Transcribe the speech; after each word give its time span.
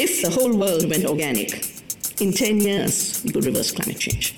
If 0.00 0.22
the 0.22 0.28
whole 0.28 0.52
world 0.56 0.88
went 0.88 1.04
organic, 1.06 1.60
in 2.20 2.30
10 2.30 2.60
years, 2.60 3.20
we 3.24 3.32
could 3.32 3.44
reverse 3.44 3.72
climate 3.72 4.00
change. 4.00 4.32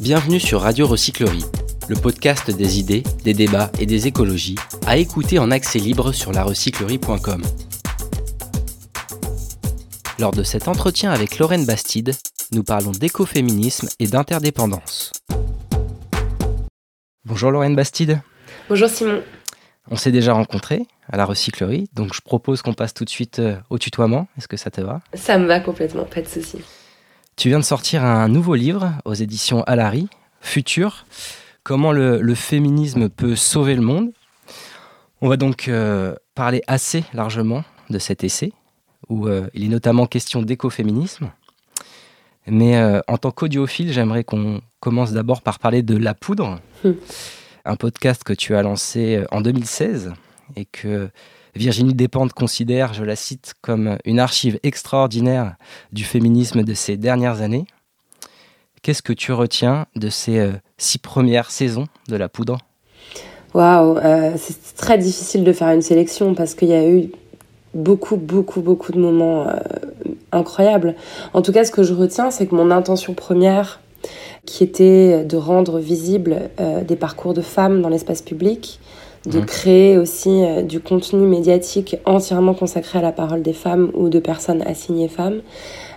Bienvenue 0.00 0.40
sur 0.40 0.62
Radio 0.62 0.86
Recyclerie, 0.86 1.44
le 1.88 1.94
podcast 1.94 2.50
des 2.50 2.78
idées, 2.78 3.02
des 3.24 3.34
débats 3.34 3.70
et 3.78 3.84
des 3.84 4.06
écologies, 4.06 4.54
à 4.86 4.96
écouter 4.96 5.38
en 5.38 5.50
accès 5.50 5.78
libre 5.78 6.12
sur 6.12 6.32
larecyclerie.com. 6.32 7.42
Lors 10.18 10.32
de 10.32 10.44
cet 10.44 10.66
entretien 10.66 11.10
avec 11.10 11.38
Lorraine 11.38 11.66
Bastide, 11.66 12.14
nous 12.52 12.64
parlons 12.64 12.92
d'écoféminisme 12.92 13.90
et 13.98 14.06
d'interdépendance. 14.06 15.12
Bonjour 17.26 17.50
Lorraine 17.50 17.76
Bastide. 17.76 18.22
Bonjour 18.70 18.88
Simon. 18.88 19.22
On 19.90 19.96
s'est 19.96 20.12
déjà 20.12 20.32
rencontrés 20.32 20.86
à 21.10 21.16
la 21.16 21.26
recyclerie, 21.26 21.88
donc 21.92 22.14
je 22.14 22.20
propose 22.22 22.62
qu'on 22.62 22.72
passe 22.72 22.94
tout 22.94 23.04
de 23.04 23.10
suite 23.10 23.38
euh, 23.38 23.56
au 23.68 23.78
tutoiement. 23.78 24.28
Est-ce 24.38 24.48
que 24.48 24.56
ça 24.56 24.70
te 24.70 24.80
va? 24.80 25.02
Ça 25.12 25.36
me 25.38 25.46
va 25.46 25.60
complètement, 25.60 26.04
pas 26.04 26.22
de 26.22 26.28
souci. 26.28 26.58
Tu 27.36 27.48
viens 27.48 27.58
de 27.58 27.64
sortir 27.64 28.02
un 28.02 28.28
nouveau 28.28 28.54
livre 28.54 28.92
aux 29.04 29.12
éditions 29.12 29.62
Alary, 29.64 30.08
Futur, 30.40 31.04
comment 31.64 31.92
le, 31.92 32.34
féminisme 32.34 33.08
peut 33.08 33.36
sauver 33.36 33.74
le 33.74 33.82
monde? 33.82 34.12
On 35.20 35.28
va 35.28 35.36
donc 35.36 35.68
euh, 35.68 36.14
parler 36.34 36.62
assez 36.66 37.04
largement 37.12 37.64
de 37.90 37.98
cet 37.98 38.24
essai, 38.24 38.52
où 39.08 39.26
euh, 39.26 39.48
il 39.52 39.64
est 39.64 39.68
notamment 39.68 40.06
question 40.06 40.42
d'écoféminisme. 40.42 41.30
Mais 42.46 42.78
en 43.08 43.16
tant 43.16 43.30
qu'audiophile, 43.30 43.90
j'aimerais 43.90 44.22
qu'on 44.22 44.60
commence 44.78 45.12
d'abord 45.12 45.40
par 45.40 45.58
parler 45.58 45.82
de 45.82 45.96
La 45.96 46.12
Poudre. 46.12 46.60
Hum 46.84 46.94
un 47.64 47.76
podcast 47.76 48.24
que 48.24 48.32
tu 48.32 48.54
as 48.54 48.62
lancé 48.62 49.16
euh, 49.16 49.24
en 49.30 49.40
2016 49.40 50.12
et 50.56 50.64
que 50.64 51.08
Virginie 51.54 51.94
Despentes 51.94 52.32
considère, 52.32 52.94
je 52.94 53.04
la 53.04 53.16
cite, 53.16 53.54
comme 53.62 53.96
une 54.04 54.20
archive 54.20 54.58
extraordinaire 54.62 55.56
du 55.92 56.04
féminisme 56.04 56.62
de 56.62 56.74
ces 56.74 56.96
dernières 56.96 57.40
années. 57.40 57.66
Qu'est-ce 58.82 59.02
que 59.02 59.12
tu 59.12 59.32
retiens 59.32 59.86
de 59.96 60.08
ces 60.10 60.38
euh, 60.38 60.52
six 60.76 60.98
premières 60.98 61.50
saisons 61.50 61.86
de 62.08 62.16
La 62.16 62.28
Poudre? 62.28 62.58
Waouh, 63.54 63.98
euh, 63.98 64.32
c'est 64.36 64.76
très 64.76 64.98
difficile 64.98 65.44
de 65.44 65.52
faire 65.52 65.68
une 65.68 65.82
sélection 65.82 66.34
parce 66.34 66.54
qu'il 66.54 66.68
y 66.68 66.74
a 66.74 66.86
eu 66.86 67.10
beaucoup, 67.72 68.16
beaucoup, 68.16 68.60
beaucoup 68.60 68.92
de 68.92 68.98
moments 68.98 69.46
incroyables. 70.32 70.96
En 71.32 71.42
tout 71.42 71.52
cas, 71.52 71.64
ce 71.64 71.70
que 71.70 71.82
je 71.82 71.94
retiens, 71.94 72.30
c'est 72.30 72.46
que 72.46 72.54
mon 72.54 72.70
intention 72.70 73.14
première, 73.14 73.80
qui 74.46 74.64
était 74.64 75.24
de 75.24 75.36
rendre 75.36 75.78
visible 75.78 76.50
euh, 76.60 76.82
des 76.82 76.96
parcours 76.96 77.34
de 77.34 77.40
femmes 77.40 77.82
dans 77.82 77.88
l'espace 77.88 78.22
public, 78.22 78.80
de 79.26 79.40
mmh. 79.40 79.46
créer 79.46 79.98
aussi 79.98 80.44
euh, 80.44 80.62
du 80.62 80.80
contenu 80.80 81.26
médiatique 81.26 81.96
entièrement 82.04 82.54
consacré 82.54 82.98
à 82.98 83.02
la 83.02 83.12
parole 83.12 83.42
des 83.42 83.52
femmes 83.52 83.90
ou 83.94 84.08
de 84.08 84.18
personnes 84.18 84.62
assignées 84.62 85.08
femmes, 85.08 85.40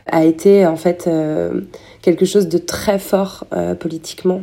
a 0.05 0.23
été 0.23 0.65
en 0.65 0.77
fait 0.77 1.05
euh, 1.07 1.61
quelque 2.01 2.25
chose 2.25 2.47
de 2.47 2.57
très 2.57 2.99
fort 2.99 3.45
politiquement. 3.79 4.41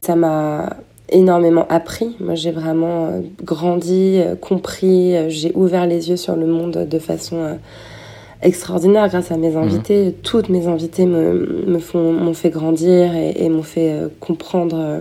Ça 0.00 0.16
m'a 0.16 0.76
énormément 1.10 1.66
appris. 1.68 2.16
Moi, 2.20 2.34
j'ai 2.34 2.50
vraiment 2.50 3.22
grandi, 3.42 4.22
compris, 4.40 5.14
j'ai 5.28 5.52
ouvert 5.54 5.86
les 5.86 6.08
yeux 6.08 6.16
sur 6.16 6.36
le 6.36 6.46
monde 6.46 6.86
de 6.88 6.98
façon 6.98 7.58
extraordinaire 8.44 9.08
grâce 9.08 9.32
à 9.32 9.36
mes 9.36 9.50
mhm. 9.50 9.62
invités. 9.62 10.14
Toutes 10.22 10.48
mes 10.48 10.66
invités 10.66 11.06
me, 11.06 11.64
me 11.66 11.78
font, 11.78 12.12
m'ont 12.12 12.34
fait 12.34 12.50
grandir 12.50 13.14
et, 13.14 13.48
m'ont 13.48 13.62
fait 13.62 13.92
euh, 13.92 14.08
comprendre 14.20 14.76
euh, 14.78 15.00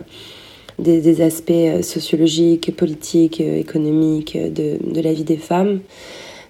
des, 0.79 1.01
des, 1.01 1.21
aspects 1.21 1.51
euh, 1.51 1.81
sociologiques, 1.81 2.75
politiques, 2.75 3.41
économiques 3.41 4.37
de, 4.37 4.77
de, 4.81 5.01
la 5.01 5.13
vie 5.13 5.23
des 5.23 5.37
femmes. 5.37 5.81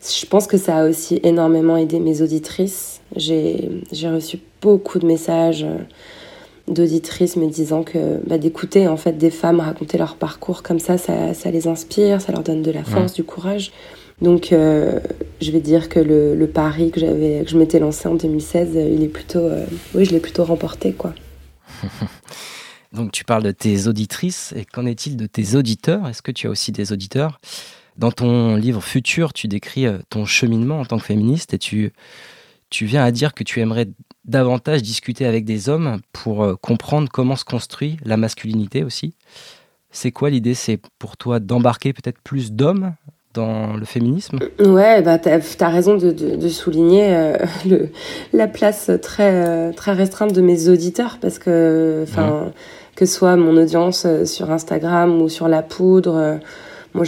Je 0.01 0.25
pense 0.25 0.47
que 0.47 0.57
ça 0.57 0.77
a 0.77 0.89
aussi 0.89 1.19
énormément 1.23 1.77
aidé 1.77 1.99
mes 1.99 2.21
auditrices. 2.21 3.01
J'ai, 3.15 3.69
j'ai 3.91 4.09
reçu 4.09 4.39
beaucoup 4.61 4.99
de 4.99 5.05
messages 5.05 5.65
d'auditrices 6.67 7.35
me 7.35 7.47
disant 7.47 7.83
que 7.83 8.19
bah, 8.25 8.37
d'écouter 8.37 8.87
en 8.87 8.97
fait 8.97 9.17
des 9.17 9.29
femmes 9.29 9.59
raconter 9.59 9.97
leur 9.97 10.15
parcours 10.15 10.63
comme 10.63 10.79
ça, 10.79 10.97
ça, 10.97 11.33
ça 11.33 11.51
les 11.51 11.67
inspire, 11.67 12.21
ça 12.21 12.31
leur 12.31 12.43
donne 12.43 12.61
de 12.61 12.71
la 12.71 12.83
force, 12.83 13.13
du 13.13 13.23
courage. 13.23 13.71
Donc, 14.21 14.53
euh, 14.53 14.99
je 15.41 15.51
vais 15.51 15.59
dire 15.59 15.89
que 15.89 15.99
le, 15.99 16.47
pari 16.47 16.91
que 16.91 16.99
j'avais, 16.99 17.43
que 17.43 17.49
je 17.49 17.57
m'étais 17.57 17.79
lancé 17.79 18.07
en 18.07 18.15
2016, 18.15 18.71
il 18.75 19.03
est 19.03 19.07
plutôt, 19.07 19.39
euh, 19.39 19.65
oui, 19.95 20.05
je 20.05 20.11
l'ai 20.11 20.19
plutôt 20.19 20.45
remporté, 20.45 20.93
quoi. 20.93 21.13
Donc, 22.93 23.11
tu 23.11 23.23
parles 23.23 23.43
de 23.43 23.51
tes 23.51 23.87
auditrices, 23.87 24.53
et 24.55 24.65
qu'en 24.65 24.85
est-il 24.85 25.17
de 25.17 25.25
tes 25.25 25.55
auditeurs? 25.55 26.07
Est-ce 26.07 26.21
que 26.21 26.31
tu 26.31 26.47
as 26.47 26.49
aussi 26.49 26.71
des 26.71 26.91
auditeurs? 26.91 27.39
Dans 27.97 28.11
ton 28.11 28.55
livre 28.55 28.81
Futur, 28.81 29.33
tu 29.33 29.47
décris 29.47 29.87
euh, 29.87 29.97
ton 30.09 30.25
cheminement 30.25 30.79
en 30.79 30.85
tant 30.85 30.99
que 30.99 31.05
féministe, 31.05 31.53
et 31.55 31.59
tu, 31.59 31.91
tu 32.69 32.85
viens 32.85 33.03
à 33.03 33.11
dire 33.11 33.33
que 33.33 33.43
tu 33.43 33.59
aimerais 33.61 33.87
davantage 34.25 34.83
discuter 34.83 35.25
avec 35.25 35.43
des 35.43 35.69
hommes 35.69 35.99
pour 36.13 36.59
comprendre 36.61 37.09
comment 37.11 37.35
se 37.35 37.43
construit 37.43 37.97
la 38.05 38.15
masculinité 38.15 38.83
aussi. 38.85 39.15
C'est 39.91 40.11
quoi 40.11 40.29
l'idée? 40.29 40.53
C'est 40.53 40.79
pour 40.97 41.17
toi 41.17 41.41
d'embarquer 41.41 41.91
peut-être 41.91 42.21
plus 42.21 42.53
d'hommes 42.53 42.95
dans 43.33 43.75
le 43.75 43.85
féminisme? 43.85 44.39
Ouais, 44.59 45.01
bah 45.01 45.17
t'as 45.17 45.39
as 45.59 45.69
raison 45.69 45.95
de, 45.95 46.11
de, 46.11 46.35
de 46.35 46.49
souligner 46.49 47.07
euh, 47.09 47.37
le, 47.69 47.89
la 48.31 48.47
place 48.47 48.91
très 49.01 49.31
euh, 49.33 49.71
très 49.71 49.93
restreinte 49.93 50.33
de 50.33 50.41
mes 50.41 50.69
auditeurs 50.69 51.17
parce 51.21 51.39
que 51.39 52.03
enfin 52.03 52.51
que 52.95 53.05
soit 53.05 53.35
mon 53.35 53.57
audience 53.57 54.05
euh, 54.05 54.25
sur 54.25 54.51
Instagram 54.51 55.21
ou 55.21 55.29
sur 55.29 55.47
la 55.47 55.63
poudre, 55.63 56.39
moi 56.93 57.05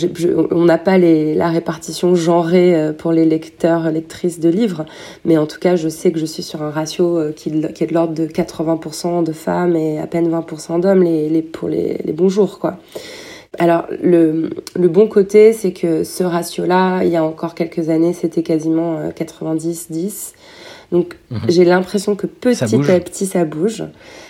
on 0.49 0.65
n'a 0.65 0.79
pas 0.79 0.97
les, 0.97 1.35
la 1.35 1.49
répartition 1.49 2.15
genrée 2.15 2.91
pour 2.97 3.11
les 3.11 3.25
lecteurs 3.25 3.91
lectrices 3.91 4.39
de 4.39 4.49
livres, 4.49 4.85
mais 5.25 5.37
en 5.37 5.45
tout 5.45 5.59
cas 5.59 5.75
je 5.75 5.89
sais 5.89 6.11
que 6.11 6.17
je 6.17 6.25
suis 6.25 6.41
sur 6.41 6.63
un 6.63 6.71
ratio 6.71 7.31
qui, 7.35 7.51
qui 7.73 7.83
est 7.83 7.87
de 7.87 7.93
l'ordre 7.93 8.15
de 8.15 8.25
80% 8.25 9.23
de 9.23 9.31
femmes 9.31 9.75
et 9.75 9.99
à 9.99 10.07
peine 10.07 10.27
20% 10.27 10.81
d'hommes 10.81 11.03
les, 11.03 11.29
les 11.29 11.43
pour 11.43 11.69
les, 11.69 12.01
les 12.03 12.13
bons 12.13 12.29
jours 12.29 12.57
quoi. 12.57 12.79
Alors, 13.59 13.85
le, 14.01 14.49
bon 14.75 15.07
côté, 15.07 15.53
c'est 15.53 15.71
que 15.71 16.03
ce 16.03 16.23
ratio-là, 16.23 17.03
il 17.03 17.11
y 17.11 17.15
a 17.15 17.23
encore 17.23 17.55
quelques 17.55 17.89
années, 17.89 18.13
c'était 18.13 18.43
quasiment 18.43 19.09
90-10. 19.09 19.93
Euh, 19.93 20.09
Donc, 20.91 21.17
mhm. 21.31 21.39
j'ai 21.49 21.65
l'impression 21.65 22.15
que 22.15 22.27
petit 22.27 22.63
à 22.63 22.99
petit, 22.99 23.25
ça 23.25 23.45
bouge. 23.45 23.83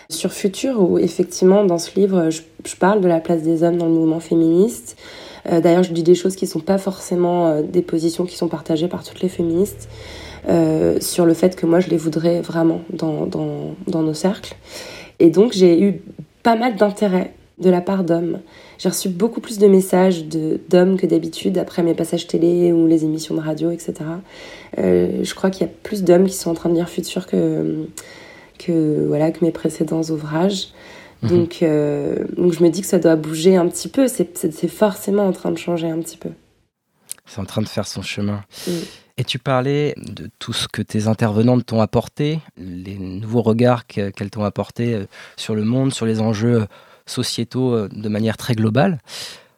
Sur 0.09 0.33
Futur, 0.33 0.81
où 0.81 0.99
effectivement, 0.99 1.65
dans 1.65 1.79
ce 1.79 1.99
livre, 1.99 2.29
je, 2.29 2.41
parle 2.79 3.01
de 3.01 3.07
la 3.07 3.19
place 3.19 3.41
des 3.41 3.63
hommes 3.63 3.77
dans 3.77 3.87
le 3.87 3.93
mouvement 3.93 4.19
féministe. 4.19 4.97
Euh, 5.51 5.61
d'ailleurs, 5.61 5.83
je 5.83 5.91
dis 5.91 6.03
des 6.03 6.15
choses 6.15 6.35
qui 6.35 6.45
ne 6.45 6.49
sont 6.49 6.59
pas 6.59 6.77
forcément 6.77 7.47
euh, 7.47 7.61
des 7.61 7.81
positions 7.81 8.25
qui 8.25 8.35
sont 8.35 8.47
partagées 8.47 8.87
par 8.87 9.03
toutes 9.03 9.21
les 9.21 9.29
féministes. 9.29 9.89
sur 10.99 11.25
le 11.25 11.33
fait 11.33 11.55
que 11.55 11.65
moi, 11.65 11.79
je 11.79 11.89
les 11.89 11.97
voudrais 11.97 12.41
vraiment 12.41 12.81
dans, 12.91 13.25
dans 13.25 14.01
nos 14.03 14.13
cercles. 14.13 14.55
Et 15.19 15.29
donc, 15.29 15.53
j'ai 15.53 15.81
eu 15.81 16.01
pas 16.43 16.55
mal 16.55 16.75
d'intérêt 16.75 17.33
de 17.57 17.69
la 17.69 17.81
part 17.81 18.03
d'hommes. 18.03 18.39
J'ai 18.77 18.89
reçu 18.89 19.09
beaucoup 19.09 19.41
plus 19.41 19.57
de 19.57 19.67
messages 19.67 20.25
d'hommes 20.25 20.97
que 20.97 21.05
d'habitude 21.05 21.57
après 21.57 21.83
mes 21.83 21.93
passages 21.93 22.27
télé 22.27 22.71
ou 22.73 22.87
les 22.87 23.03
émissions 23.03 23.35
de 23.35 23.41
radio, 23.41 23.71
etc. 23.71 23.93
Euh, 24.77 25.23
je 25.23 25.35
crois 25.35 25.49
qu'il 25.49 25.65
y 25.65 25.69
a 25.69 25.73
plus 25.83 26.03
d'hommes 26.03 26.27
qui 26.27 26.35
sont 26.35 26.49
en 26.49 26.53
train 26.55 26.69
de 26.69 26.75
lire 26.75 26.89
Futur 26.89 27.27
que, 27.27 27.87
que, 28.59 29.05
voilà, 29.07 29.31
que 29.31 29.43
mes 29.43 29.51
précédents 29.51 30.03
ouvrages. 30.03 30.69
Mhm. 31.21 31.29
Donc, 31.29 31.63
euh, 31.63 32.25
donc 32.37 32.53
je 32.53 32.63
me 32.63 32.69
dis 32.69 32.81
que 32.81 32.87
ça 32.87 32.99
doit 32.99 33.15
bouger 33.15 33.55
un 33.55 33.67
petit 33.67 33.87
peu. 33.87 34.07
C'est 34.07 34.67
forcément 34.67 35.27
en 35.27 35.31
train 35.31 35.51
de 35.51 35.57
changer 35.57 35.89
un 35.89 35.99
petit 35.99 36.17
peu. 36.17 36.29
C'est 37.25 37.41
en 37.41 37.45
train 37.45 37.61
de 37.61 37.69
faire 37.69 37.87
son 37.87 38.01
chemin. 38.01 38.43
Et 39.17 39.23
tu 39.23 39.39
parlais 39.39 39.95
de 39.97 40.29
tout 40.39 40.53
ce 40.53 40.67
que 40.67 40.81
tes 40.81 41.07
intervenantes 41.07 41.65
t'ont 41.65 41.81
apporté, 41.81 42.39
les 42.57 42.97
nouveaux 42.97 43.41
regards 43.41 43.87
qu'elles 43.87 44.29
t'ont 44.29 44.43
apporté 44.43 44.93
euh, 44.93 45.05
sur 45.37 45.55
le 45.55 45.63
monde, 45.63 45.93
sur 45.93 46.05
les 46.05 46.19
enjeux 46.19 46.67
sociétaux 47.05 47.73
euh, 47.73 47.89
de 47.91 48.09
manière 48.09 48.37
très 48.37 48.53
globale. 48.53 48.99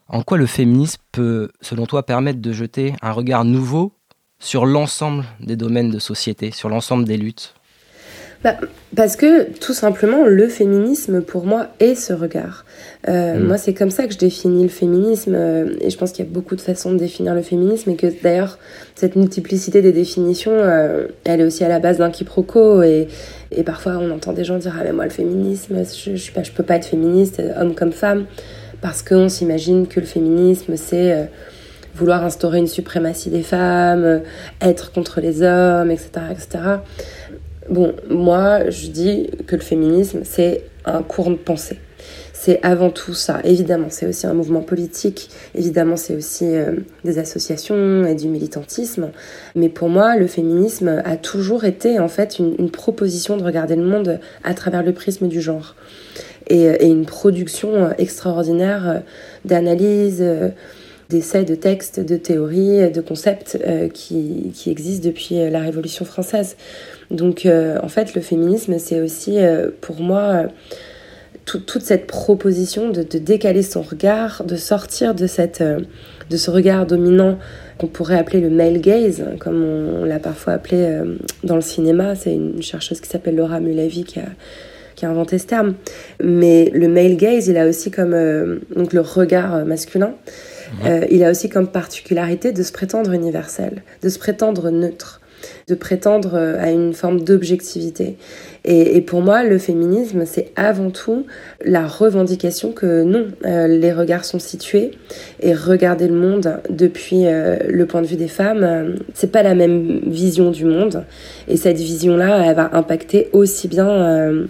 En 0.07 0.21
quoi 0.23 0.37
le 0.37 0.45
féminisme 0.45 1.01
peut, 1.11 1.49
selon 1.61 1.85
toi, 1.85 2.03
permettre 2.03 2.39
de 2.39 2.51
jeter 2.53 2.93
un 3.01 3.11
regard 3.11 3.43
nouveau 3.43 3.93
sur 4.39 4.65
l'ensemble 4.65 5.25
des 5.39 5.55
domaines 5.55 5.89
de 5.89 5.99
société, 5.99 6.51
sur 6.51 6.69
l'ensemble 6.69 7.05
des 7.05 7.17
luttes? 7.17 7.56
Bah, 8.43 8.55
parce 8.95 9.15
que 9.15 9.51
tout 9.51 9.73
simplement, 9.73 10.25
le 10.25 10.47
féminisme, 10.47 11.21
pour 11.21 11.45
moi, 11.45 11.67
est 11.79 11.95
ce 11.95 12.13
regard. 12.13 12.65
Euh, 13.07 13.37
mm. 13.37 13.43
Moi, 13.43 13.57
c'est 13.57 13.73
comme 13.73 13.89
ça 13.89 14.05
que 14.05 14.13
je 14.13 14.17
définis 14.17 14.63
le 14.63 14.69
féminisme, 14.69 15.33
euh, 15.35 15.75
et 15.81 15.89
je 15.89 15.97
pense 15.97 16.11
qu'il 16.11 16.23
y 16.23 16.27
a 16.27 16.31
beaucoup 16.31 16.55
de 16.55 16.61
façons 16.61 16.91
de 16.91 16.97
définir 16.97 17.33
le 17.33 17.41
féminisme, 17.41 17.89
et 17.89 17.95
que 17.95 18.07
d'ailleurs, 18.21 18.59
cette 18.95 19.15
multiplicité 19.15 19.81
des 19.81 19.91
définitions, 19.91 20.53
euh, 20.53 21.07
elle 21.25 21.41
est 21.41 21.45
aussi 21.45 21.63
à 21.63 21.69
la 21.69 21.79
base 21.79 21.97
d'un 21.97 22.11
quiproquo, 22.11 22.83
et, 22.83 23.07
et 23.51 23.63
parfois 23.63 23.97
on 23.99 24.11
entend 24.11 24.33
des 24.33 24.43
gens 24.43 24.57
dire 24.57 24.75
Ah, 24.79 24.83
mais 24.83 24.93
moi, 24.93 25.05
le 25.05 25.11
féminisme, 25.11 25.83
je, 25.83 26.15
je, 26.15 26.31
pas, 26.31 26.43
je 26.43 26.51
peux 26.51 26.63
pas 26.63 26.75
être 26.75 26.85
féministe, 26.85 27.41
homme 27.59 27.73
comme 27.73 27.91
femme, 27.91 28.25
parce 28.81 29.01
qu'on 29.01 29.29
s'imagine 29.29 29.87
que 29.87 29.99
le 29.99 30.05
féminisme, 30.05 30.75
c'est 30.75 31.29
vouloir 31.95 32.23
instaurer 32.23 32.59
une 32.59 32.67
suprématie 32.67 33.31
des 33.31 33.41
femmes, 33.41 34.21
être 34.61 34.91
contre 34.91 35.19
les 35.19 35.41
hommes, 35.41 35.89
etc., 35.89 36.09
etc. 36.31 36.59
Bon, 37.69 37.93
moi, 38.09 38.69
je 38.69 38.87
dis 38.87 39.29
que 39.45 39.55
le 39.55 39.61
féminisme, 39.61 40.21
c'est 40.23 40.63
un 40.85 41.03
courant 41.03 41.31
de 41.31 41.35
pensée. 41.35 41.79
c'est 42.31 42.59
avant 42.63 42.91
tout 42.91 43.13
ça. 43.13 43.41
Évidemment, 43.43 43.87
c'est 43.89 44.07
aussi 44.07 44.25
un 44.25 44.33
mouvement 44.33 44.61
politique, 44.61 45.29
évidemment, 45.53 45.97
c'est 45.97 46.15
aussi 46.15 46.45
euh, 46.45 46.77
des 47.03 47.19
associations 47.19 48.05
et 48.05 48.15
du 48.15 48.29
militantisme. 48.29 49.09
Mais 49.55 49.67
pour 49.67 49.89
moi, 49.89 50.15
le 50.15 50.27
féminisme 50.27 51.01
a 51.03 51.17
toujours 51.17 51.65
été 51.65 51.99
en 51.99 52.07
fait 52.07 52.39
une, 52.39 52.69
proposition 52.69 53.35
de 53.35 53.43
regarder 53.43 53.75
le 53.75 53.83
monde 53.83 54.19
à 54.45 54.53
travers 54.53 54.83
le 54.83 54.93
prisme 54.93 55.27
du 55.27 55.41
genre. 55.41 55.75
Et, 56.49 56.63
et 56.63 56.87
une 56.87 57.05
production 57.05 57.91
extraordinaire 57.97 59.01
d'analyse 59.43 60.23
d'essais, 61.09 61.43
de 61.43 61.55
textes, 61.55 61.99
de 61.99 62.17
théories, 62.17 62.91
de 62.91 63.01
concepts 63.01 63.57
euh, 63.65 63.87
qui, 63.87 64.51
qui, 64.53 64.69
existent 64.69 65.07
depuis 65.07 65.39
euh, 65.39 65.49
la 65.49 65.59
Révolution 65.61 66.03
française. 66.05 66.57
Donc 67.11 67.45
euh, 67.45 67.77
en 67.81 67.87
fait, 67.87 68.13
le 68.13 68.21
féminisme, 68.21 68.77
c'est 68.77 68.99
aussi 68.99 69.37
pour 69.79 70.01
moi 70.01 70.47
toute 71.45 71.81
cette 71.81 72.07
proposition 72.07 72.89
de, 72.89 73.03
décaler 73.03 73.61
son 73.61 73.81
regard, 73.81 74.43
de 74.43 74.57
sortir 74.57 75.15
de, 75.15 75.27
cette, 75.27 75.63
de 75.63 76.37
ce 76.37 76.51
regard 76.51 76.85
dominant 76.85 77.37
qu'on 77.77 77.87
pourrait 77.87 78.17
appeler 78.17 78.41
le 78.41 78.49
male 78.49 78.81
gaze, 78.81 79.23
comme 79.39 79.63
on, 79.63 80.03
l'a 80.03 80.19
parfois 80.19 80.53
appelé 80.53 80.99
dans 81.45 81.55
le 81.55 81.61
cinéma. 81.61 82.15
C'est 82.15 82.33
une 82.33 82.61
chercheuse 82.61 82.99
qui 82.99 83.07
s'appelle 83.07 83.37
Laura 83.37 83.61
Mulavi 83.61 84.03
qui 84.03 84.19
a 84.19 84.25
qui 84.97 85.05
a 85.05 85.11
inventé 85.11 85.37
ce 85.37 85.45
terme. 85.45 85.75
Mais 86.21 86.71
le 86.73 86.87
male 86.87 87.17
gaze, 87.17 87.47
il 87.47 87.57
a 87.57 87.67
aussi 87.67 87.91
comme 87.91 88.59
donc 88.75 88.93
le 88.93 89.01
regard 89.01 89.63
masculin. 89.63 90.15
Euh, 90.85 91.05
il 91.09 91.23
a 91.23 91.31
aussi 91.31 91.49
comme 91.49 91.67
particularité 91.67 92.51
de 92.51 92.63
se 92.63 92.71
prétendre 92.71 93.11
universel, 93.11 93.83
de 94.01 94.09
se 94.09 94.19
prétendre 94.19 94.69
neutre, 94.69 95.21
de 95.67 95.75
prétendre 95.75 96.31
euh, 96.33 96.61
à 96.61 96.71
une 96.71 96.93
forme 96.93 97.21
d'objectivité. 97.21 98.17
Et, 98.65 98.99
pour 98.99 99.21
moi, 99.21 99.43
le 99.43 99.59
féminisme, 99.59 100.25
c'est 100.25 100.51
avant 100.57 100.89
tout 100.89 101.25
la 101.63 101.87
revendication 101.87 102.73
que 102.73 103.03
non, 103.03 103.27
euh, 103.45 103.67
les 103.67 103.93
regards 103.93 104.25
sont 104.25 104.39
situés 104.39 104.91
et 105.39 105.53
regarder 105.53 106.09
le 106.09 106.15
monde 106.15 106.59
depuis 106.69 107.23
le 107.23 107.85
point 107.85 108.01
de 108.01 108.07
vue 108.07 108.17
des 108.17 108.27
femmes, 108.27 108.95
c'est 109.13 109.31
pas 109.31 109.41
la 109.41 109.55
même 109.55 110.01
vision 110.05 110.51
du 110.51 110.65
monde. 110.65 111.05
Et 111.47 111.55
cette 111.55 111.77
vision-là, 111.77 112.43
elle 112.45 112.55
va 112.55 112.69
impacter 112.73 113.29
aussi 113.31 113.69
bien 113.69 114.45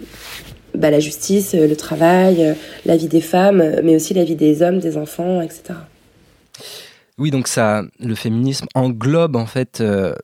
bah, 0.74 0.90
la 0.90 0.98
justice, 0.98 1.54
le 1.54 1.76
travail, 1.76 2.56
la 2.84 2.96
vie 2.96 3.08
des 3.08 3.20
femmes, 3.20 3.62
mais 3.84 3.94
aussi 3.94 4.14
la 4.14 4.24
vie 4.24 4.36
des 4.36 4.62
hommes, 4.62 4.80
des 4.80 4.96
enfants, 4.96 5.40
etc. 5.40 5.74
Oui, 7.18 7.30
donc 7.30 7.48
ça, 7.48 7.82
le 7.98 8.14
féminisme 8.14 8.66
englobe 8.74 9.34
en 9.34 9.46
fait 9.46 9.80
euh, 9.80 10.14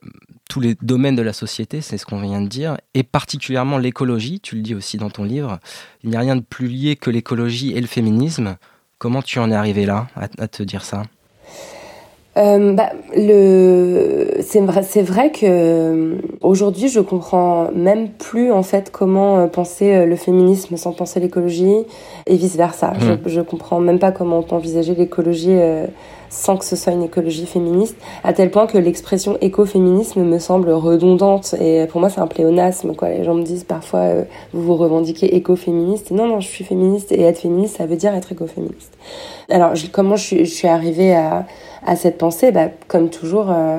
tous 0.48 0.60
les 0.60 0.76
domaines 0.80 1.16
de 1.16 1.22
la 1.22 1.32
société, 1.32 1.80
c'est 1.80 1.98
ce 1.98 2.06
qu'on 2.06 2.20
vient 2.20 2.40
de 2.40 2.46
dire, 2.46 2.76
et 2.94 3.02
particulièrement 3.02 3.78
l'écologie, 3.78 4.38
tu 4.40 4.54
le 4.54 4.62
dis 4.62 4.74
aussi 4.74 4.96
dans 4.96 5.10
ton 5.10 5.24
livre. 5.24 5.58
Il 6.04 6.10
n'y 6.10 6.16
a 6.16 6.20
rien 6.20 6.36
de 6.36 6.42
plus 6.42 6.68
lié 6.68 6.94
que 6.94 7.10
l'écologie 7.10 7.72
et 7.72 7.80
le 7.80 7.88
féminisme. 7.88 8.56
Comment 8.98 9.22
tu 9.22 9.40
en 9.40 9.50
es 9.50 9.54
arrivé 9.54 9.86
là, 9.86 10.06
à, 10.16 10.46
te 10.46 10.62
dire 10.62 10.84
ça? 10.84 11.02
Euh, 12.36 12.72
bah, 12.74 12.90
le... 13.16 14.38
c'est 14.40 14.60
vrai, 14.60 14.82
c'est 14.84 15.02
vrai 15.02 15.30
que 15.30 15.46
euh, 15.46 16.14
aujourd'hui 16.40 16.88
je 16.88 16.98
comprends 16.98 17.70
même 17.72 18.08
plus 18.08 18.50
en 18.50 18.64
fait 18.64 18.90
comment 18.90 19.46
penser 19.46 20.04
le 20.04 20.16
féminisme 20.16 20.76
sans 20.76 20.92
penser 20.92 21.20
l'écologie 21.20 21.84
et 22.26 22.36
vice 22.36 22.56
versa. 22.56 22.92
Je, 22.98 23.12
mmh. 23.12 23.20
je 23.26 23.40
comprends 23.40 23.78
même 23.78 24.00
pas 24.00 24.10
comment 24.10 24.44
envisager 24.50 24.94
l'écologie 24.94 25.56
sans 26.34 26.56
que 26.56 26.64
ce 26.64 26.74
soit 26.74 26.92
une 26.92 27.04
écologie 27.04 27.46
féministe, 27.46 27.96
à 28.24 28.32
tel 28.32 28.50
point 28.50 28.66
que 28.66 28.76
l'expression 28.76 29.38
écoféminisme 29.40 30.22
me 30.22 30.38
semble 30.40 30.70
redondante 30.70 31.54
et 31.60 31.86
pour 31.86 32.00
moi 32.00 32.10
c'est 32.10 32.20
un 32.20 32.26
pléonasme 32.26 32.94
quoi. 32.94 33.08
Les 33.08 33.22
gens 33.22 33.34
me 33.34 33.44
disent 33.44 33.64
parfois 33.64 34.00
euh, 34.00 34.24
vous 34.52 34.62
vous 34.62 34.76
revendiquez 34.76 35.36
écoféministe. 35.36 36.10
Non 36.10 36.26
non, 36.26 36.40
je 36.40 36.48
suis 36.48 36.64
féministe 36.64 37.12
et 37.12 37.22
être 37.22 37.38
féministe 37.38 37.76
ça 37.76 37.86
veut 37.86 37.96
dire 37.96 38.14
être 38.14 38.32
écoféministe. 38.32 38.92
Alors 39.48 39.72
comment 39.92 40.16
je, 40.16 40.44
suis 40.44 40.68
arrivée 40.68 41.14
à, 41.14 41.46
cette 41.96 42.18
pensée? 42.18 42.50
Bah, 42.50 42.68
comme 42.88 43.10
toujours 43.10 43.50
euh, 43.50 43.78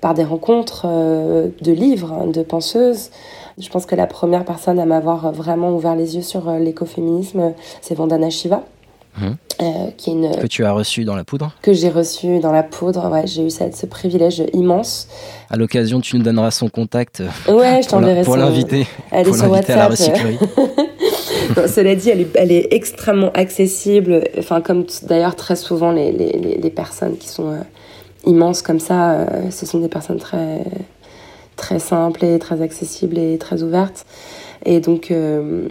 par 0.00 0.14
des 0.14 0.24
rencontres 0.24 0.86
euh, 0.88 1.48
de 1.60 1.72
livres, 1.72 2.26
de 2.32 2.42
penseuses. 2.42 3.10
Je 3.58 3.68
pense 3.68 3.86
que 3.86 3.96
la 3.96 4.06
première 4.06 4.44
personne 4.44 4.78
à 4.78 4.84
m'avoir 4.84 5.32
vraiment 5.32 5.74
ouvert 5.74 5.96
les 5.96 6.16
yeux 6.16 6.22
sur 6.22 6.50
l'écoféminisme, 6.50 7.54
c'est 7.80 7.94
Vandana 7.94 8.28
Shiva. 8.28 8.62
Euh, 9.18 9.90
qui 9.96 10.10
est 10.10 10.12
une, 10.12 10.36
que 10.36 10.46
tu 10.46 10.66
as 10.66 10.72
reçu 10.72 11.06
dans 11.06 11.16
la 11.16 11.24
poudre 11.24 11.50
Que 11.62 11.72
j'ai 11.72 11.88
reçu 11.88 12.40
dans 12.40 12.52
la 12.52 12.62
poudre, 12.62 13.10
ouais, 13.10 13.26
j'ai 13.26 13.46
eu 13.46 13.48
cette, 13.48 13.74
ce 13.74 13.86
privilège 13.86 14.42
immense. 14.52 15.08
À 15.48 15.56
l'occasion, 15.56 16.00
tu 16.00 16.16
nous 16.16 16.22
donneras 16.22 16.50
son 16.50 16.68
contact 16.68 17.22
ouais, 17.48 17.80
je 17.82 17.88
pour, 17.88 18.02
pour 18.24 18.36
l'inviter. 18.36 18.86
Est 19.12 19.32
sur 19.32 19.50
WhatsApp. 19.50 19.94
cela 21.66 21.94
dit, 21.94 22.10
elle 22.10 22.20
est, 22.20 22.30
elle 22.34 22.52
est, 22.52 22.68
extrêmement 22.72 23.30
accessible, 23.32 24.24
enfin, 24.38 24.60
comme 24.60 24.84
d'ailleurs 25.04 25.36
très 25.36 25.56
souvent 25.56 25.90
les, 25.92 26.12
les, 26.12 26.58
les, 26.60 26.70
personnes 26.70 27.16
qui 27.16 27.28
sont 27.28 27.50
euh, 27.50 27.60
immenses 28.26 28.60
comme 28.60 28.80
ça, 28.80 29.12
euh, 29.12 29.50
ce 29.50 29.64
sont 29.64 29.78
des 29.78 29.88
personnes 29.88 30.18
très, 30.18 30.64
très 31.56 31.78
simples 31.78 32.24
et 32.24 32.38
très 32.38 32.60
accessibles 32.60 33.18
et 33.18 33.38
très 33.38 33.62
ouvertes. 33.62 34.04
Et 34.64 34.80
donc, 34.80 35.10
euh, 35.10 35.68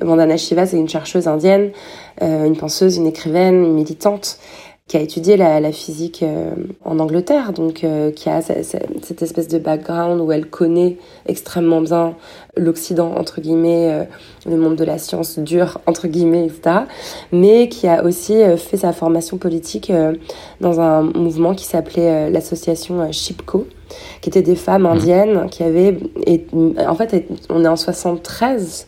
Vandana 0.00 0.36
Shiva, 0.36 0.66
c'est 0.66 0.76
une 0.76 0.88
chercheuse 0.88 1.28
indienne, 1.28 1.70
euh, 2.22 2.44
une 2.44 2.56
penseuse, 2.56 2.96
une 2.96 3.06
écrivaine, 3.06 3.64
une 3.64 3.74
militante 3.74 4.38
qui 4.86 4.96
a 4.96 5.00
étudié 5.00 5.36
la, 5.36 5.60
la 5.60 5.70
physique 5.70 6.24
euh, 6.24 6.52
en 6.84 6.98
Angleterre, 6.98 7.52
donc 7.52 7.84
euh, 7.84 8.10
qui 8.10 8.28
a 8.28 8.42
cette 8.42 9.22
espèce 9.22 9.46
de 9.46 9.58
background 9.58 10.20
où 10.20 10.32
elle 10.32 10.46
connaît 10.46 10.96
extrêmement 11.26 11.80
bien 11.80 12.16
l'Occident, 12.56 13.14
entre 13.16 13.40
guillemets, 13.40 14.08
le 14.46 14.56
monde 14.56 14.74
de 14.74 14.84
la 14.84 14.98
science 14.98 15.38
dure, 15.38 15.78
entre 15.86 16.08
guillemets, 16.08 16.46
etc., 16.46 16.78
mais 17.30 17.68
qui 17.68 17.86
a 17.86 18.02
aussi 18.04 18.42
fait 18.56 18.78
sa 18.78 18.92
formation 18.92 19.38
politique 19.38 19.92
dans 20.60 20.80
un 20.80 21.02
mouvement 21.02 21.54
qui 21.54 21.64
s'appelait 21.64 22.28
l'association 22.28 23.12
Shipko, 23.12 23.68
qui 24.20 24.28
était 24.28 24.42
des 24.42 24.56
femmes 24.56 24.82
mmh. 24.82 24.86
indiennes 24.86 25.46
qui 25.50 25.62
avaient... 25.62 25.98
Et, 26.26 26.46
en 26.86 26.94
fait, 26.94 27.26
on 27.48 27.64
est 27.64 27.68
en 27.68 27.76
73 27.76 28.86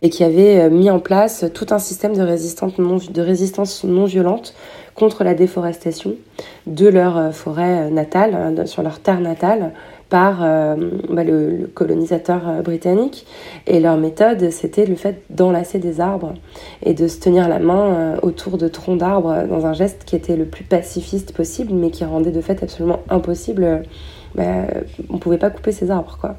et 0.00 0.10
qui 0.10 0.22
avaient 0.22 0.70
mis 0.70 0.90
en 0.90 1.00
place 1.00 1.44
tout 1.54 1.66
un 1.70 1.80
système 1.80 2.16
de 2.16 2.22
résistance 2.22 2.78
non, 2.78 2.98
de 3.10 3.20
résistance 3.20 3.82
non 3.82 4.04
violente 4.04 4.54
contre 4.98 5.24
la 5.24 5.34
déforestation 5.34 6.16
de 6.66 6.88
leur 6.88 7.16
euh, 7.16 7.30
forêt 7.30 7.86
euh, 7.86 7.90
natale, 7.90 8.34
hein, 8.34 8.66
sur 8.66 8.82
leur 8.82 8.98
terre 8.98 9.20
natale, 9.20 9.72
par 10.08 10.42
euh, 10.42 10.74
bah, 11.10 11.22
le, 11.22 11.70
colonisateur 11.72 12.62
britannique. 12.64 13.26
Et 13.66 13.78
leur 13.78 13.96
méthode, 13.96 14.50
c'était 14.50 14.86
le 14.86 14.96
fait 14.96 15.22
d'enlacer 15.30 15.78
des 15.78 16.00
arbres 16.00 16.34
et 16.82 16.94
de 16.94 17.06
se 17.08 17.20
tenir 17.20 17.48
la 17.48 17.58
main 17.58 18.16
autour 18.22 18.56
de 18.56 18.68
troncs 18.68 18.98
d'arbres 18.98 19.44
dans 19.46 19.66
un 19.66 19.74
geste 19.74 20.04
qui 20.06 20.16
était 20.16 20.36
le 20.36 20.46
plus 20.46 20.64
pacifiste 20.64 21.32
possible, 21.32 21.74
mais 21.74 21.90
qui 21.90 22.06
rendait 22.06 22.30
de 22.30 22.40
fait 22.40 22.62
absolument 22.62 23.00
impossible. 23.10 23.82
Bah, 24.38 24.66
on 25.10 25.18
pouvait 25.18 25.38
pas 25.38 25.50
couper 25.50 25.72
ces 25.72 25.90
arbres, 25.90 26.16
quoi. 26.20 26.36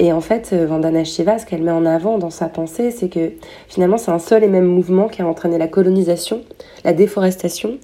Et 0.00 0.12
en 0.12 0.20
fait, 0.20 0.54
Vandana 0.54 1.02
Shiva, 1.04 1.38
ce 1.38 1.46
qu'elle 1.46 1.62
met 1.62 1.72
en 1.72 1.84
avant 1.84 2.18
dans 2.18 2.30
sa 2.30 2.46
pensée, 2.46 2.92
c'est 2.92 3.08
que 3.08 3.32
finalement, 3.68 3.98
c'est 3.98 4.12
un 4.12 4.20
seul 4.20 4.44
et 4.44 4.48
même 4.48 4.64
mouvement 4.64 5.08
qui 5.08 5.22
a 5.22 5.26
entraîné 5.26 5.58
la 5.58 5.66
colonisation, 5.66 6.42
la 6.84 6.92
déforestation 6.92 7.78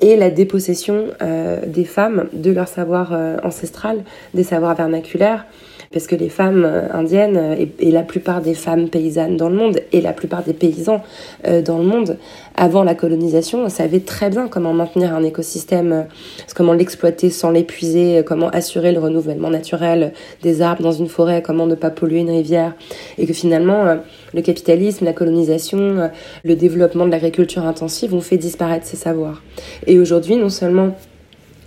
et 0.00 0.16
la 0.16 0.30
dépossession 0.30 1.06
euh, 1.22 1.60
des 1.66 1.84
femmes 1.84 2.28
de 2.32 2.50
leur 2.50 2.68
savoir 2.68 3.12
euh, 3.12 3.36
ancestral, 3.42 4.04
des 4.34 4.44
savoirs 4.44 4.74
vernaculaires, 4.74 5.46
parce 5.92 6.06
que 6.06 6.14
les 6.14 6.28
femmes 6.28 6.64
euh, 6.64 6.92
indiennes 6.92 7.36
euh, 7.36 7.66
et, 7.78 7.90
la 7.90 8.02
plupart 8.02 8.42
des 8.42 8.54
femmes 8.54 8.88
paysannes 8.88 9.36
dans 9.36 9.48
le 9.48 9.56
monde 9.56 9.80
et 9.92 10.00
la 10.00 10.12
plupart 10.12 10.42
des 10.42 10.52
paysans 10.52 11.02
euh, 11.46 11.62
dans 11.62 11.78
le 11.78 11.84
monde, 11.84 12.18
avant 12.56 12.84
la 12.84 12.94
colonisation, 12.94 13.68
savaient 13.68 14.00
très 14.00 14.28
bien 14.28 14.48
comment 14.48 14.74
maintenir 14.74 15.14
un 15.14 15.22
écosystème, 15.22 16.06
comment 16.54 16.74
l'exploiter 16.74 17.30
sans 17.30 17.50
l'épuiser, 17.50 18.22
comment 18.26 18.48
assurer 18.50 18.92
le 18.92 18.98
renouvellement 18.98 19.50
naturel 19.50 20.12
des 20.42 20.60
arbres 20.60 20.82
dans 20.82 20.92
une 20.92 21.08
forêt, 21.08 21.42
comment 21.42 21.66
ne 21.66 21.74
pas 21.74 21.90
polluer 21.90 22.20
une 22.20 22.30
rivière, 22.30 22.74
et 23.16 23.26
que 23.26 23.32
finalement 23.32 23.98
le 24.34 24.42
capitalisme, 24.42 25.04
la 25.04 25.12
colonisation, 25.12 26.10
le 26.44 26.56
développement 26.56 27.06
de 27.06 27.10
l'agriculture 27.10 27.64
intensive 27.64 28.12
ont 28.12 28.20
fait 28.20 28.38
disparaître 28.38 28.86
ces 28.86 28.96
savoirs. 28.96 29.42
Et 29.86 29.98
aujourd'hui, 29.98 30.36
non 30.36 30.50
seulement 30.50 30.94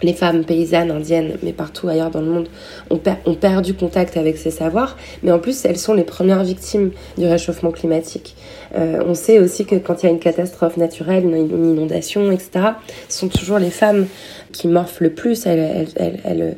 les 0.04 0.14
femmes 0.14 0.44
paysannes 0.44 0.92
indiennes, 0.92 1.38
mais 1.44 1.54
partout 1.54 1.88
ailleurs 1.88 2.12
dans 2.12 2.22
le 2.22 2.28
monde, 2.28 2.48
ont, 2.90 3.36
perdu 3.36 3.74
contact 3.74 4.18
avec 4.18 4.38
ces 4.38 4.52
savoirs, 4.52 4.98
mais 5.24 5.32
en 5.32 5.40
plus 5.40 5.66
elles 5.66 5.78
sont 5.78 5.94
les 5.94 6.04
premières 6.04 6.44
victimes 6.44 6.92
du 7.18 7.26
réchauffement 7.26 7.72
climatique. 7.72 8.36
Euh, 8.76 9.04
on 9.06 9.14
sait 9.14 9.40
aussi 9.40 9.66
que 9.66 9.76
quand 9.76 10.02
il 10.02 10.06
y 10.06 10.10
a 10.10 10.12
une 10.12 10.20
catastrophe 10.20 10.78
naturelle, 10.78 11.24
une, 11.24 11.72
inondation, 11.72 12.32
etc., 12.32 12.70
ce 13.10 13.20
sont 13.20 13.28
toujours 13.28 13.60
les 13.60 13.70
femmes 13.70 14.08
qui 14.52 14.68
morfent 14.68 15.02
le 15.02 15.12
plus, 15.12 15.46
elles, 15.46 15.88
elles, 15.98 16.56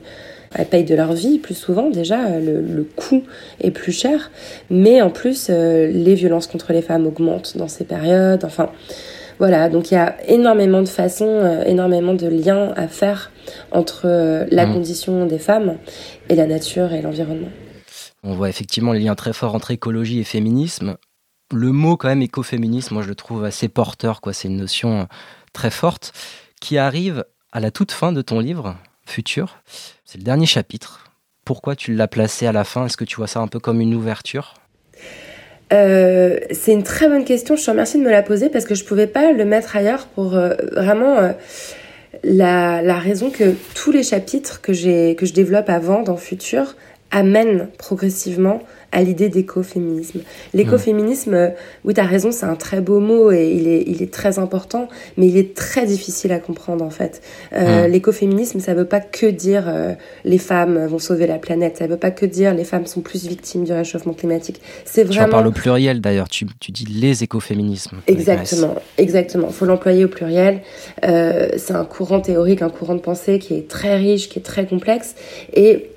payent 0.69 0.83
de 0.83 0.95
leur 0.95 1.13
vie 1.13 1.39
plus 1.39 1.55
souvent 1.55 1.89
déjà, 1.89 2.39
le, 2.39 2.88
coût 2.95 3.23
est 3.62 3.71
plus 3.71 3.91
cher, 3.91 4.31
mais 4.69 5.01
en 5.01 5.09
plus 5.09 5.47
euh, 5.50 5.88
les 5.88 6.13
violences 6.13 6.47
contre 6.47 6.73
les 6.73 6.81
femmes 6.81 7.07
augmentent 7.07 7.57
dans 7.57 7.67
ces 7.67 7.83
périodes, 7.83 8.45
enfin... 8.45 8.69
Voilà, 9.43 9.67
donc 9.67 9.91
il 9.91 9.95
y 9.95 9.97
a 9.97 10.15
énormément 10.29 10.81
de 10.81 10.88
façons, 10.88 11.27
euh, 11.27 11.65
énormément 11.65 12.13
de 12.13 12.27
liens 12.27 12.71
à 12.77 12.88
faire 12.88 13.29
entre 13.73 14.03
euh, 14.05 14.45
la 14.51 14.65
mmh. 14.65 14.73
condition 14.73 15.25
des 15.25 15.38
femmes 15.38 15.79
et 16.29 16.35
la 16.35 16.47
nature 16.47 16.93
et 16.93 17.01
l'environnement. 17.01 17.50
On 18.23 18.35
voit 18.35 18.47
effectivement 18.47 18.93
les 18.93 19.01
liens 19.01 19.15
très 19.15 19.33
forts 19.33 19.53
entre 19.53 19.71
écologie 19.71 20.21
et 20.21 20.23
féminisme. 20.23 20.95
le 21.51 21.73
mot 21.73 21.97
quand 21.97 22.07
même 22.07 22.21
écoféminisme, 22.21 22.93
moi 22.93 23.03
je 23.03 23.09
le 23.09 23.15
trouve 23.15 23.43
assez 23.43 23.67
porteur, 23.67 24.21
quoi. 24.21 24.31
C'est 24.31 24.47
une 24.47 24.55
notion 24.55 25.01
euh, 25.01 25.05
très 25.51 25.71
forte 25.71 26.13
qui 26.62 26.77
arrive 26.77 27.25
à 27.51 27.59
la 27.59 27.69
toute 27.69 27.91
fin 27.91 28.13
de 28.13 28.21
ton 28.21 28.39
livre, 28.39 28.77
Futur. 29.05 29.57
C'est 30.05 30.19
le 30.19 30.23
dernier 30.23 30.45
chapitre. 30.45 31.12
Pourquoi 31.43 31.75
tu 31.75 31.93
l'as 31.93 32.07
placé 32.07 32.47
à 32.47 32.53
la 32.53 32.63
fin? 32.63 32.85
Est-ce 32.85 32.95
que 32.95 33.03
tu 33.03 33.17
vois 33.17 33.27
ça 33.27 33.41
un 33.41 33.50
peu 33.50 33.59
comme 33.59 33.81
une 33.81 33.93
ouverture? 33.93 34.53
Euh, 35.74 36.38
c'est 36.51 36.72
une 36.72 36.84
très 36.84 37.08
bonne 37.08 37.25
question. 37.25 37.56
Je 37.56 37.65
te 37.65 37.72
remercie 37.72 37.98
de 37.98 38.03
me 38.03 38.12
la 38.12 38.22
poser 38.22 38.50
parce 38.50 38.65
que 38.65 38.75
je 38.75 38.84
pouvais 38.84 39.08
pas 39.08 39.32
le 39.32 39.46
mettre 39.46 39.75
ailleurs 39.75 40.08
pour 40.08 40.36
euh, 40.36 40.53
vraiment 40.72 41.34
la, 42.24 42.82
la, 42.82 43.00
raison 43.00 43.30
que 43.30 43.56
tous 43.75 43.92
les 43.92 44.03
chapitres 44.03 44.62
que 44.62 44.72
que 45.13 45.25
je 45.25 45.34
développe 45.34 45.70
avant 45.70 46.03
dans 46.03 46.18
Futur 46.18 46.75
amènent 47.13 47.70
progressivement 47.77 48.62
à 48.93 49.01
l'idée 49.01 49.27
d'écoféminisme. 49.27 50.22
L'écoféminisme, 50.53 51.34
euh, 51.34 51.50
oui, 51.84 51.93
tu 51.93 52.00
as 52.00 52.05
raison, 52.05 52.32
c'est 52.32 52.46
un 52.46 52.55
très 52.55 52.79
beau 52.79 53.00
mot 53.00 53.32
et 53.32 53.51
il 53.51 53.67
est, 53.67 53.84
il 53.88 54.03
est 54.03 54.13
très 54.13 54.38
important, 54.38 54.88
mais 55.17 55.27
il 55.27 55.36
est 55.36 55.55
très 55.55 55.86
difficile 55.86 56.32
à 56.32 56.39
comprendre 56.39 56.86
en 56.86 56.91
fait. 56.91 57.22
Euh, 57.53 57.88
l'écoféminisme, 57.88 58.60
ça 58.60 58.75
veut 58.75 58.86
pas 58.86 59.00
que 59.00 59.25
dire 59.25 59.65
euh, 59.67 59.93
les 60.25 60.38
femmes 60.38 60.86
vont 60.86 61.00
sauver 61.00 61.25
la 61.25 61.39
planète, 61.39 61.77
ça 61.77 61.88
veut 61.88 61.98
pas 61.98 62.12
que 62.12 62.25
dire 62.25 62.53
les 62.53 62.63
femmes 62.63 62.86
sont 62.86 63.01
plus 63.01 63.25
victimes 63.25 63.63
du 63.63 63.74
réchauffement 63.74 64.13
climatique. 64.13 64.62
C'est 64.86 65.03
vraiment. 65.03 65.25
Tu 65.25 65.29
en 65.29 65.32
parles 65.32 65.48
au 65.48 65.51
pluriel 65.51 66.00
d'ailleurs, 66.00 66.29
tu, 66.29 66.46
tu 66.60 66.72
dis 66.72 66.86
les 66.86 67.24
écoféminismes. 67.24 67.98
Exactement, 68.05 68.75
exactement. 69.00 69.48
Il 69.50 69.53
faut 69.53 69.65
l'employer 69.65 70.05
au 70.05 70.10
pluriel. 70.10 70.62
c'est 71.01 71.72
un 71.72 71.86
courant 71.86 72.22
théorique, 72.22 72.62
un 72.62 72.70
courant 72.70 72.96
de 72.96 73.01
pensée 73.01 73.39
qui 73.39 73.55
est 73.55 73.67
très 73.67 73.98
riche, 73.98 74.29
qui 74.29 74.38
est 74.38 74.43
très 74.43 74.67
complexe 74.67 75.15
et 75.53 75.89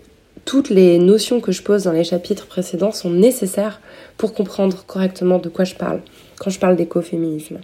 toutes 0.47 0.71
les 0.71 0.99
notions 0.99 1.41
que 1.41 1.53
je 1.53 1.61
pose 1.61 1.83
dans 1.85 1.93
les 1.93 2.05
chapitres 2.05 2.47
précédents 2.47 2.93
sont 2.93 3.11
nécessaires 3.11 3.83
pour 4.17 4.33
comprendre 4.33 4.85
correctement 4.87 5.39
de 5.39 5.51
quoi 5.51 5.67
je 5.67 5.75
parle 5.75 6.01
quand 6.39 6.51
je 6.51 6.59
parle 6.59 6.77
d'écoféminisme. 6.77 7.59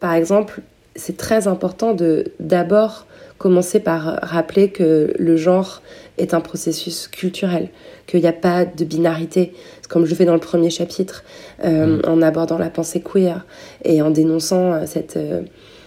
Par 0.00 0.14
exemple, 0.14 0.62
c'est 0.96 1.16
très 1.16 1.46
important 1.46 1.92
de 1.94 2.24
d'abord 2.40 3.06
commencer 3.38 3.80
par 3.80 4.18
rappeler 4.22 4.70
que 4.70 5.12
le 5.18 5.36
genre 5.36 5.82
est 6.16 6.32
un 6.32 6.40
processus 6.40 7.08
culturel, 7.08 7.68
qu'il 8.06 8.20
n'y 8.20 8.26
a 8.26 8.32
pas 8.32 8.64
de 8.64 8.84
binarité, 8.84 9.52
comme 9.88 10.04
je 10.06 10.14
fais 10.14 10.24
dans 10.24 10.34
le 10.34 10.40
premier 10.40 10.70
chapitre, 10.70 11.24
euh, 11.64 11.98
mm. 11.98 12.02
en 12.06 12.22
abordant 12.22 12.58
la 12.58 12.70
pensée 12.70 13.00
queer 13.02 13.44
et 13.84 14.00
en 14.00 14.10
dénonçant 14.10 14.72
euh, 14.72 14.82
cette, 14.86 15.16
euh, 15.16 15.42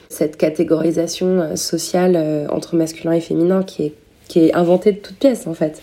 cette 0.10 0.38
catégorisation 0.38 1.56
sociale 1.56 2.48
entre 2.52 2.76
masculin 2.76 3.14
et 3.14 3.22
féminin 3.22 3.64
qui 3.64 3.84
est, 3.84 3.94
qui 4.28 4.40
est 4.40 4.54
inventée 4.54 4.92
de 4.92 5.00
toutes 5.00 5.18
pièces 5.18 5.48
en 5.48 5.54
fait. 5.54 5.82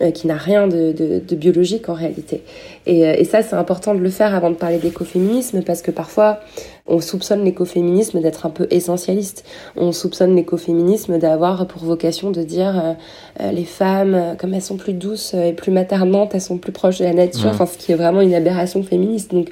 Euh, 0.00 0.12
qui 0.12 0.28
n'a 0.28 0.36
rien 0.36 0.68
de, 0.68 0.92
de, 0.92 1.34
biologique 1.34 1.88
en 1.88 1.94
réalité. 1.94 2.42
Et, 2.86 3.04
euh, 3.04 3.14
et 3.18 3.24
ça, 3.24 3.42
c'est 3.42 3.56
important 3.56 3.96
de 3.96 4.00
le 4.00 4.10
faire 4.10 4.32
avant 4.32 4.50
de 4.50 4.54
parler 4.54 4.78
d'écoféminisme 4.78 5.62
parce 5.62 5.82
que 5.82 5.90
parfois, 5.90 6.38
on 6.86 7.00
soupçonne 7.00 7.44
l'écoféminisme 7.44 8.20
d'être 8.20 8.46
un 8.46 8.50
peu 8.50 8.68
essentialiste. 8.70 9.44
On 9.76 9.90
soupçonne 9.90 10.36
l'écoféminisme 10.36 11.18
d'avoir 11.18 11.66
pour 11.66 11.82
vocation 11.82 12.30
de 12.30 12.44
dire 12.44 12.96
euh, 13.40 13.50
les 13.50 13.64
femmes, 13.64 14.36
comme 14.38 14.54
elles 14.54 14.62
sont 14.62 14.76
plus 14.76 14.92
douces 14.92 15.34
et 15.34 15.52
plus 15.52 15.72
maternantes, 15.72 16.32
elles 16.32 16.42
sont 16.42 16.58
plus 16.58 16.72
proches 16.72 16.98
de 16.98 17.04
la 17.04 17.14
nature, 17.14 17.46
enfin, 17.46 17.66
ce 17.66 17.76
qui 17.76 17.90
est 17.90 17.96
vraiment 17.96 18.20
une 18.20 18.34
aberration 18.34 18.84
féministe. 18.84 19.32
Donc, 19.32 19.48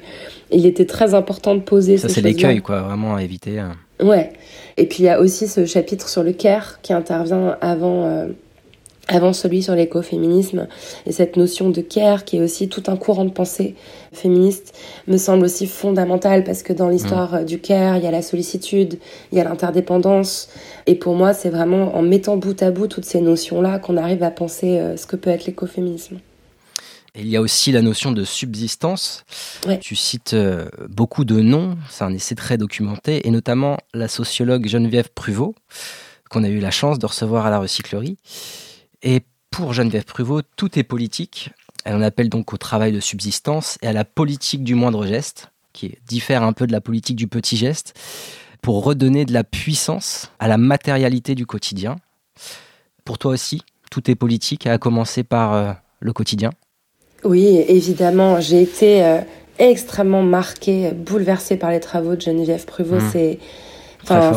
il 0.51 0.65
était 0.65 0.85
très 0.85 1.13
important 1.13 1.55
de 1.55 1.61
poser 1.61 1.97
ça. 1.97 2.07
c'est 2.07 2.21
l'écueil, 2.21 2.61
quoi, 2.61 2.83
vraiment 2.83 3.15
à 3.15 3.23
éviter. 3.23 3.61
Ouais. 4.01 4.31
Et 4.77 4.85
puis, 4.85 4.99
il 4.99 5.07
y 5.07 5.09
a 5.09 5.19
aussi 5.19 5.49
ce 5.49 5.65
chapitre 5.65 6.07
sur 6.07 6.23
le 6.23 6.31
care 6.31 6.79
qui 6.81 6.93
intervient 6.93 7.57
avant 7.59 8.27
avant 9.07 9.33
celui 9.33 9.63
sur 9.63 9.75
l'écoféminisme. 9.75 10.67
Et 11.05 11.11
cette 11.11 11.37
notion 11.37 11.69
de 11.69 11.81
care, 11.81 12.25
qui 12.25 12.37
est 12.37 12.41
aussi 12.41 12.69
tout 12.69 12.83
un 12.87 12.97
courant 12.97 13.25
de 13.25 13.31
pensée 13.31 13.75
féministe, 14.11 14.77
me 15.07 15.17
semble 15.17 15.45
aussi 15.45 15.67
fondamentale 15.67 16.43
parce 16.43 16.63
que 16.63 16.73
dans 16.73 16.89
l'histoire 16.89 17.41
mm. 17.41 17.45
du 17.45 17.59
care, 17.59 17.97
il 17.97 18.03
y 18.03 18.07
a 18.07 18.11
la 18.11 18.21
sollicitude, 18.21 18.99
il 19.31 19.37
y 19.37 19.41
a 19.41 19.43
l'interdépendance. 19.43 20.49
Et 20.85 20.95
pour 20.95 21.15
moi, 21.15 21.33
c'est 21.33 21.49
vraiment 21.49 21.95
en 21.95 22.01
mettant 22.01 22.37
bout 22.37 22.61
à 22.61 22.71
bout 22.71 22.87
toutes 22.87 23.05
ces 23.05 23.21
notions-là 23.21 23.79
qu'on 23.79 23.97
arrive 23.97 24.23
à 24.23 24.31
penser 24.31 24.77
euh, 24.77 24.97
ce 24.97 25.05
que 25.05 25.15
peut 25.15 25.29
être 25.29 25.45
l'écoféminisme. 25.45 26.19
Il 27.19 27.27
y 27.27 27.35
a 27.35 27.41
aussi 27.41 27.71
la 27.71 27.81
notion 27.81 28.11
de 28.11 28.23
subsistance. 28.23 29.25
Tu 29.81 29.95
cites 29.95 30.35
euh, 30.35 30.69
beaucoup 30.87 31.25
de 31.25 31.41
noms, 31.41 31.75
c'est 31.89 32.03
un 32.03 32.13
essai 32.13 32.35
très 32.35 32.57
documenté, 32.57 33.27
et 33.27 33.31
notamment 33.31 33.77
la 33.95 34.07
sociologue 34.07 34.67
Geneviève 34.67 35.09
Pruvot, 35.15 35.55
qu'on 36.29 36.43
a 36.43 36.49
eu 36.49 36.59
la 36.59 36.69
chance 36.69 36.99
de 36.99 37.05
recevoir 37.07 37.47
à 37.47 37.49
la 37.49 37.57
recyclerie. 37.57 38.17
Et 39.03 39.21
pour 39.51 39.73
Geneviève 39.73 40.05
Pruvot, 40.05 40.41
tout 40.55 40.77
est 40.77 40.83
politique. 40.83 41.51
Elle 41.85 41.95
en 41.95 42.01
appelle 42.01 42.29
donc 42.29 42.53
au 42.53 42.57
travail 42.57 42.91
de 42.91 42.99
subsistance 42.99 43.77
et 43.81 43.87
à 43.87 43.93
la 43.93 44.05
politique 44.05 44.63
du 44.63 44.75
moindre 44.75 45.05
geste, 45.05 45.51
qui 45.73 45.97
diffère 46.07 46.43
un 46.43 46.53
peu 46.53 46.67
de 46.67 46.71
la 46.71 46.81
politique 46.81 47.15
du 47.15 47.27
petit 47.27 47.57
geste, 47.57 47.93
pour 48.61 48.83
redonner 48.83 49.25
de 49.25 49.33
la 49.33 49.43
puissance 49.43 50.31
à 50.39 50.47
la 50.47 50.57
matérialité 50.57 51.35
du 51.35 51.45
quotidien. 51.45 51.95
Pour 53.05 53.17
toi 53.17 53.31
aussi, 53.31 53.61
tout 53.89 54.11
est 54.11 54.15
politique, 54.15 54.67
à 54.67 54.77
commencer 54.77 55.23
par 55.23 55.53
euh, 55.53 55.71
le 55.99 56.11
quotidien 56.11 56.49
Oui, 57.23 57.63
évidemment. 57.67 58.41
J'ai 58.41 58.61
été 58.61 59.03
euh, 59.05 59.21
extrêmement 59.59 60.23
marquée, 60.23 60.91
bouleversée 60.91 61.55
par 61.55 61.71
les 61.71 61.79
travaux 61.79 62.15
de 62.15 62.21
Geneviève 62.21 62.65
Pruvot. 62.65 62.97
Mmh. 62.97 63.09
C'est 63.11 63.39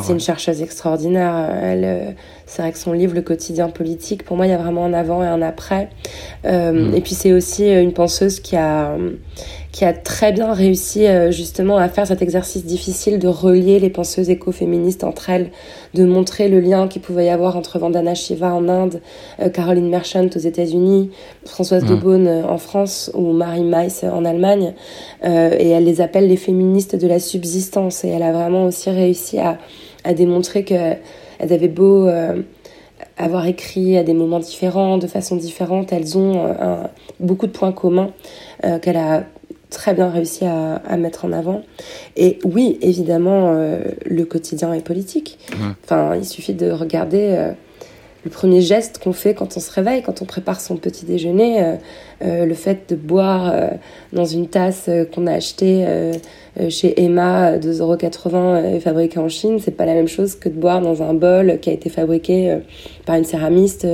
c'est 0.03 0.13
une 0.13 0.21
chercheuse 0.21 0.63
extraordinaire. 0.63 1.35
Elle, 1.63 1.85
euh, 1.85 2.11
c'est 2.51 2.63
vrai 2.63 2.73
que 2.73 2.79
son 2.79 2.93
livre, 2.93 3.15
Le 3.15 3.23
quotidien 3.23 3.69
politique, 3.69 4.25
pour 4.25 4.37
moi, 4.37 4.45
il 4.45 4.51
y 4.51 4.53
a 4.53 4.59
vraiment 4.59 4.85
un 4.85 4.93
avant 4.93 5.23
et 5.23 5.27
un 5.27 5.41
après. 5.41 5.89
Euh, 6.45 6.73
mm. 6.73 6.97
Et 6.97 7.01
puis 7.01 7.15
c'est 7.15 7.33
aussi 7.33 7.63
euh, 7.63 7.81
une 7.81 7.93
penseuse 7.93 8.41
qui 8.41 8.57
a, 8.57 8.97
qui 9.71 9.85
a 9.85 9.93
très 9.93 10.33
bien 10.33 10.53
réussi 10.53 11.07
justement 11.31 11.77
à 11.77 11.89
faire 11.89 12.09
cet 12.09 12.23
exercice 12.23 12.65
difficile 12.65 13.21
de 13.21 13.29
relier 13.29 13.79
les 13.79 13.89
penseuses 13.89 14.31
écoféministes 14.31 15.05
entre 15.05 15.31
elles, 15.31 15.53
de 15.95 16.05
montrer 16.05 16.49
le 16.49 16.59
lien 16.59 16.89
qu'il 16.89 17.03
pouvait 17.03 17.27
y 17.27 17.29
avoir 17.29 17.57
entre 17.57 17.79
Vandana 17.79 18.17
Shiva 18.17 18.53
en 18.53 18.69
Inde, 18.69 19.01
Caroline 19.55 19.89
Merchant 19.89 20.27
aux 20.35 20.41
États-Unis, 20.41 21.13
Françoise 21.47 21.85
de 21.85 21.95
mm. 21.95 22.01
Beaune 22.01 22.45
en 22.49 22.59
France 22.59 23.13
ou 23.15 23.31
Marie 23.31 23.63
Meiss 23.63 24.03
en 24.03 24.25
Allemagne. 24.25 24.75
et 25.23 25.69
elle 25.69 25.85
les 25.85 26.01
appelle 26.01 26.27
les 26.27 26.37
féministes 26.37 26.97
de 26.97 27.07
la 27.07 27.21
subsistance. 27.21 28.03
Et 28.03 28.09
elle 28.09 28.25
a 28.25 28.33
vraiment 28.33 28.65
aussi 28.65 28.91
réussi 28.91 29.39
à 29.39 29.59
à 30.05 30.15
démontrer 30.15 30.65
qu'elles 31.41 31.53
avaient 31.53 31.69
beau 31.69 32.07
euh, 32.07 32.43
avoir 33.17 33.47
écrit 33.47 33.97
à 33.97 34.03
des 34.03 34.15
moments 34.15 34.41
différents, 34.41 34.99
de 34.99 35.07
façon 35.07 35.37
différente, 35.37 35.93
elles 35.93 36.19
ont 36.19 36.47
euh, 36.47 36.83
beaucoup 37.19 37.47
de 37.47 37.53
points 37.53 37.73
communs 37.73 38.11
euh, 38.65 38.79
qu'elle 38.79 38.97
a 38.97 39.25
très 39.71 39.95
bien 39.95 40.11
réussi 40.11 40.45
à, 40.45 40.97
mettre 40.97 41.25
en 41.25 41.33
avant. 41.33 41.63
Et 42.17 42.41
oui, 42.45 42.77
évidemment, 42.83 43.53
le 43.53 44.25
quotidien 44.25 44.73
est 44.73 44.85
politique. 44.85 45.39
Mmh. 45.53 45.65
Enfin, 45.85 46.17
il 46.17 46.25
suffit 46.25 46.55
de 46.55 46.73
regarder 46.73 47.53
le 48.25 48.31
premier 48.31 48.61
geste 48.61 48.99
qu'on 48.99 49.13
fait 49.13 49.35
quand 49.35 49.57
on 49.57 49.61
se 49.61 49.71
réveille, 49.71 50.03
quand 50.03 50.21
on 50.21 50.25
prépare 50.25 50.61
son 50.61 50.77
petit 50.77 51.07
déjeuner, 51.07 51.63
euh, 51.63 51.75
euh, 52.23 52.45
le 52.45 52.55
fait 52.55 52.91
de 52.91 52.97
boire 52.97 53.51
euh, 53.53 53.69
dans 54.13 54.27
une 54.27 54.47
tasse 54.47 54.91
qu'on 55.15 55.27
a 55.27 55.33
achetée 55.33 55.87
chez 56.69 57.01
Emma 57.03 57.57
2,80€ 57.57 58.75
et 58.75 58.81
fabriquée 58.81 59.19
en 59.19 59.29
Chine, 59.29 59.59
c'est 59.63 59.71
pas 59.71 59.87
la 59.87 59.95
même 59.95 60.09
chose 60.09 60.35
que 60.35 60.49
de 60.49 60.55
boire 60.55 60.81
dans 60.81 61.03
un 61.03 61.15
bol 61.15 61.59
qui 61.61 61.71
a 61.71 61.73
été 61.73 61.89
fabriqué 61.89 62.59
par 63.07 63.17
une 63.17 63.25
céramiste 63.25 63.87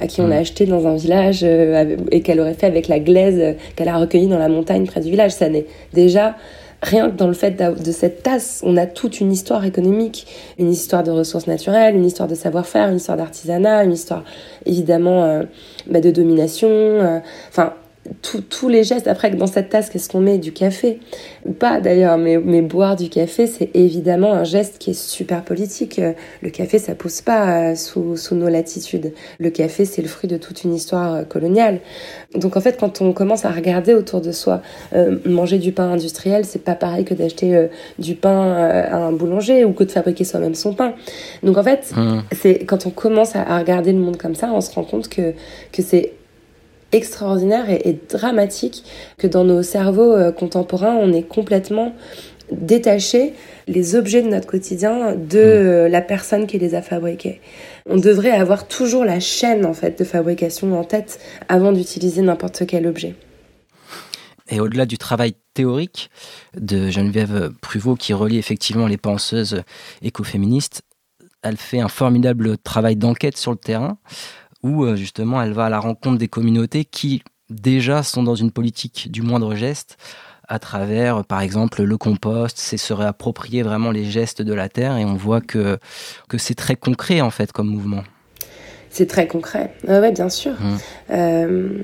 à 0.00 0.06
qui 0.06 0.20
on 0.20 0.26
a 0.26 0.28
mmh. 0.28 0.32
acheté 0.32 0.66
dans 0.66 0.86
un 0.86 0.96
village 0.96 1.42
et 1.42 2.20
qu'elle 2.22 2.40
aurait 2.40 2.54
fait 2.54 2.66
avec 2.66 2.88
la 2.88 3.00
glaise 3.00 3.56
qu'elle 3.76 3.88
a 3.88 3.98
recueillie 3.98 4.28
dans 4.28 4.38
la 4.38 4.48
montagne 4.48 4.86
près 4.86 5.00
du 5.00 5.10
village. 5.10 5.32
Ça 5.32 5.48
n'est 5.48 5.66
déjà 5.92 6.36
rien 6.82 7.10
que 7.10 7.16
dans 7.16 7.26
le 7.26 7.34
fait 7.34 7.50
de 7.52 7.92
cette 7.92 8.22
tasse, 8.22 8.62
on 8.64 8.76
a 8.76 8.86
toute 8.86 9.20
une 9.20 9.32
histoire 9.32 9.64
économique, 9.64 10.26
une 10.58 10.70
histoire 10.70 11.02
de 11.02 11.10
ressources 11.10 11.46
naturelles, 11.46 11.96
une 11.96 12.04
histoire 12.04 12.28
de 12.28 12.34
savoir-faire, 12.34 12.88
une 12.88 12.96
histoire 12.96 13.16
d'artisanat, 13.16 13.84
une 13.84 13.92
histoire 13.92 14.24
évidemment 14.66 15.24
euh, 15.24 15.42
bah, 15.86 16.00
de 16.00 16.10
domination. 16.10 16.68
Euh, 16.68 17.18
enfin, 17.48 17.74
tous 18.22 18.68
les 18.68 18.84
gestes. 18.84 19.06
Après, 19.06 19.30
dans 19.30 19.46
cette 19.46 19.68
tasse, 19.68 19.90
qu'est-ce 19.90 20.08
qu'on 20.08 20.20
met? 20.20 20.38
Du 20.38 20.52
café 20.52 21.00
Ou 21.44 21.52
pas 21.52 21.80
d'ailleurs, 21.80 22.18
mais, 22.18 22.38
mais 22.38 22.62
boire 22.62 22.96
du 22.96 23.08
café, 23.08 23.46
c'est 23.46 23.70
évidemment 23.74 24.32
un 24.32 24.44
geste 24.44 24.78
qui 24.78 24.90
est 24.90 24.98
super 24.98 25.44
politique. 25.44 26.00
Le 26.42 26.50
café, 26.50 26.78
ça 26.78 26.94
pousse 26.94 27.20
pas 27.20 27.70
euh, 27.70 27.74
sous, 27.74 28.16
sous 28.16 28.34
nos 28.34 28.48
latitudes. 28.48 29.12
Le 29.38 29.50
café, 29.50 29.84
c'est 29.84 30.02
le 30.02 30.08
fruit 30.08 30.28
de 30.28 30.36
toute 30.36 30.64
une 30.64 30.74
histoire 30.74 31.14
euh, 31.14 31.22
coloniale. 31.24 31.80
Donc 32.34 32.56
en 32.56 32.60
fait, 32.60 32.78
quand 32.78 33.00
on 33.00 33.12
commence 33.12 33.44
à 33.44 33.50
regarder 33.50 33.94
autour 33.94 34.20
de 34.20 34.32
soi, 34.32 34.62
euh, 34.94 35.18
manger 35.24 35.58
du 35.58 35.72
pain 35.72 35.90
industriel, 35.92 36.44
c'est 36.44 36.62
pas 36.62 36.74
pareil 36.74 37.04
que 37.04 37.14
d'acheter 37.14 37.68
du 37.98 38.14
pain 38.14 38.52
à 38.52 38.96
un 38.96 39.12
boulanger 39.12 39.64
ou 39.64 39.72
que 39.72 39.84
de 39.84 39.90
fabriquer 39.90 40.24
soi-même 40.24 40.54
son 40.54 40.74
pain. 40.74 40.94
Donc 41.42 41.56
en 41.56 41.62
fait, 41.62 41.92
mmh. 41.96 42.18
c'est 42.32 42.64
quand 42.64 42.86
on 42.86 42.90
commence 42.90 43.34
à, 43.36 43.42
à 43.42 43.58
regarder 43.58 43.92
le 43.92 43.98
monde 43.98 44.16
comme 44.16 44.34
ça, 44.34 44.50
on 44.52 44.60
se 44.60 44.72
rend 44.72 44.84
compte 44.84 45.08
que, 45.08 45.32
que 45.72 45.82
c'est 45.82 46.12
extraordinaire 46.92 47.68
et, 47.70 47.98
dramatique 48.08 48.84
que 49.18 49.26
dans 49.26 49.44
nos 49.44 49.62
cerveaux 49.62 50.14
euh, 50.14 50.32
contemporains, 50.32 50.94
on 50.94 51.12
est 51.12 51.22
complètement 51.22 51.94
détaché 52.50 53.34
les 53.66 53.94
objets 53.94 54.22
de 54.22 54.28
notre 54.28 54.46
quotidien 54.46 55.14
de 55.14 55.38
mmh. 55.38 55.40
euh, 55.40 55.88
la 55.88 56.00
personne 56.00 56.46
qui 56.46 56.58
les 56.58 56.74
a 56.74 56.82
fabriqués. 56.82 57.40
On 57.86 57.98
devrait 57.98 58.30
avoir 58.30 58.66
toujours 58.66 59.04
la 59.04 59.20
chaîne 59.20 59.66
en 59.66 59.74
fait 59.74 59.98
de 59.98 60.04
fabrication 60.04 60.78
en 60.78 60.84
tête 60.84 61.20
avant 61.48 61.72
d'utiliser 61.72 62.22
n'importe 62.22 62.66
quel 62.66 62.86
objet. 62.86 63.14
Et 64.50 64.60
au-delà 64.60 64.86
du 64.86 64.96
travail 64.96 65.34
théorique 65.52 66.10
de 66.58 66.88
Geneviève 66.88 67.50
Pruvot 67.60 67.96
qui 67.96 68.14
relie 68.14 68.38
effectivement 68.38 68.86
les 68.86 68.96
penseuses 68.96 69.62
écoféministes, 70.00 70.82
elle 71.42 71.58
fait 71.58 71.80
un 71.80 71.88
formidable 71.88 72.56
travail 72.56 72.96
d'enquête 72.96 73.36
sur 73.36 73.50
le 73.50 73.58
terrain 73.58 73.98
où 74.62 74.84
euh, 74.84 74.96
justement 74.96 75.42
elle 75.42 75.52
va 75.52 75.66
à 75.66 75.70
la 75.70 75.80
rencontre 75.80 76.18
des 76.18 76.28
communautés 76.28 76.84
qui 76.84 77.22
déjà 77.50 78.02
sont 78.02 78.22
dans 78.22 78.34
une 78.34 78.50
politique 78.50 79.10
du 79.10 79.22
moindre 79.22 79.54
geste 79.54 79.96
à 80.48 80.58
travers, 80.58 81.24
par 81.24 81.42
exemple, 81.42 81.82
le 81.82 81.98
compost, 81.98 82.56
c'est 82.56 82.78
se 82.78 82.94
réapproprier 82.94 83.62
vraiment 83.62 83.90
les 83.90 84.04
gestes 84.04 84.40
de 84.40 84.54
la 84.54 84.70
terre 84.70 84.96
et 84.96 85.04
on 85.04 85.14
voit 85.14 85.42
que, 85.42 85.78
que 86.28 86.38
c'est 86.38 86.54
très 86.54 86.74
concret 86.74 87.20
en 87.20 87.30
fait 87.30 87.52
comme 87.52 87.68
mouvement. 87.68 88.02
C'est 88.90 89.06
très 89.06 89.26
concret, 89.26 89.74
oui, 89.86 90.12
bien 90.12 90.30
sûr. 90.30 90.52
Mmh. 90.52 90.76
Euh, 91.10 91.82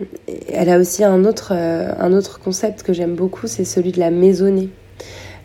elle 0.48 0.70
a 0.70 0.78
aussi 0.78 1.04
un 1.04 1.24
autre, 1.26 1.52
euh, 1.54 1.92
un 1.98 2.14
autre 2.14 2.40
concept 2.40 2.82
que 2.82 2.94
j'aime 2.94 3.14
beaucoup, 3.14 3.46
c'est 3.46 3.66
celui 3.66 3.92
de 3.92 4.00
la 4.00 4.10
maisonnée. 4.10 4.70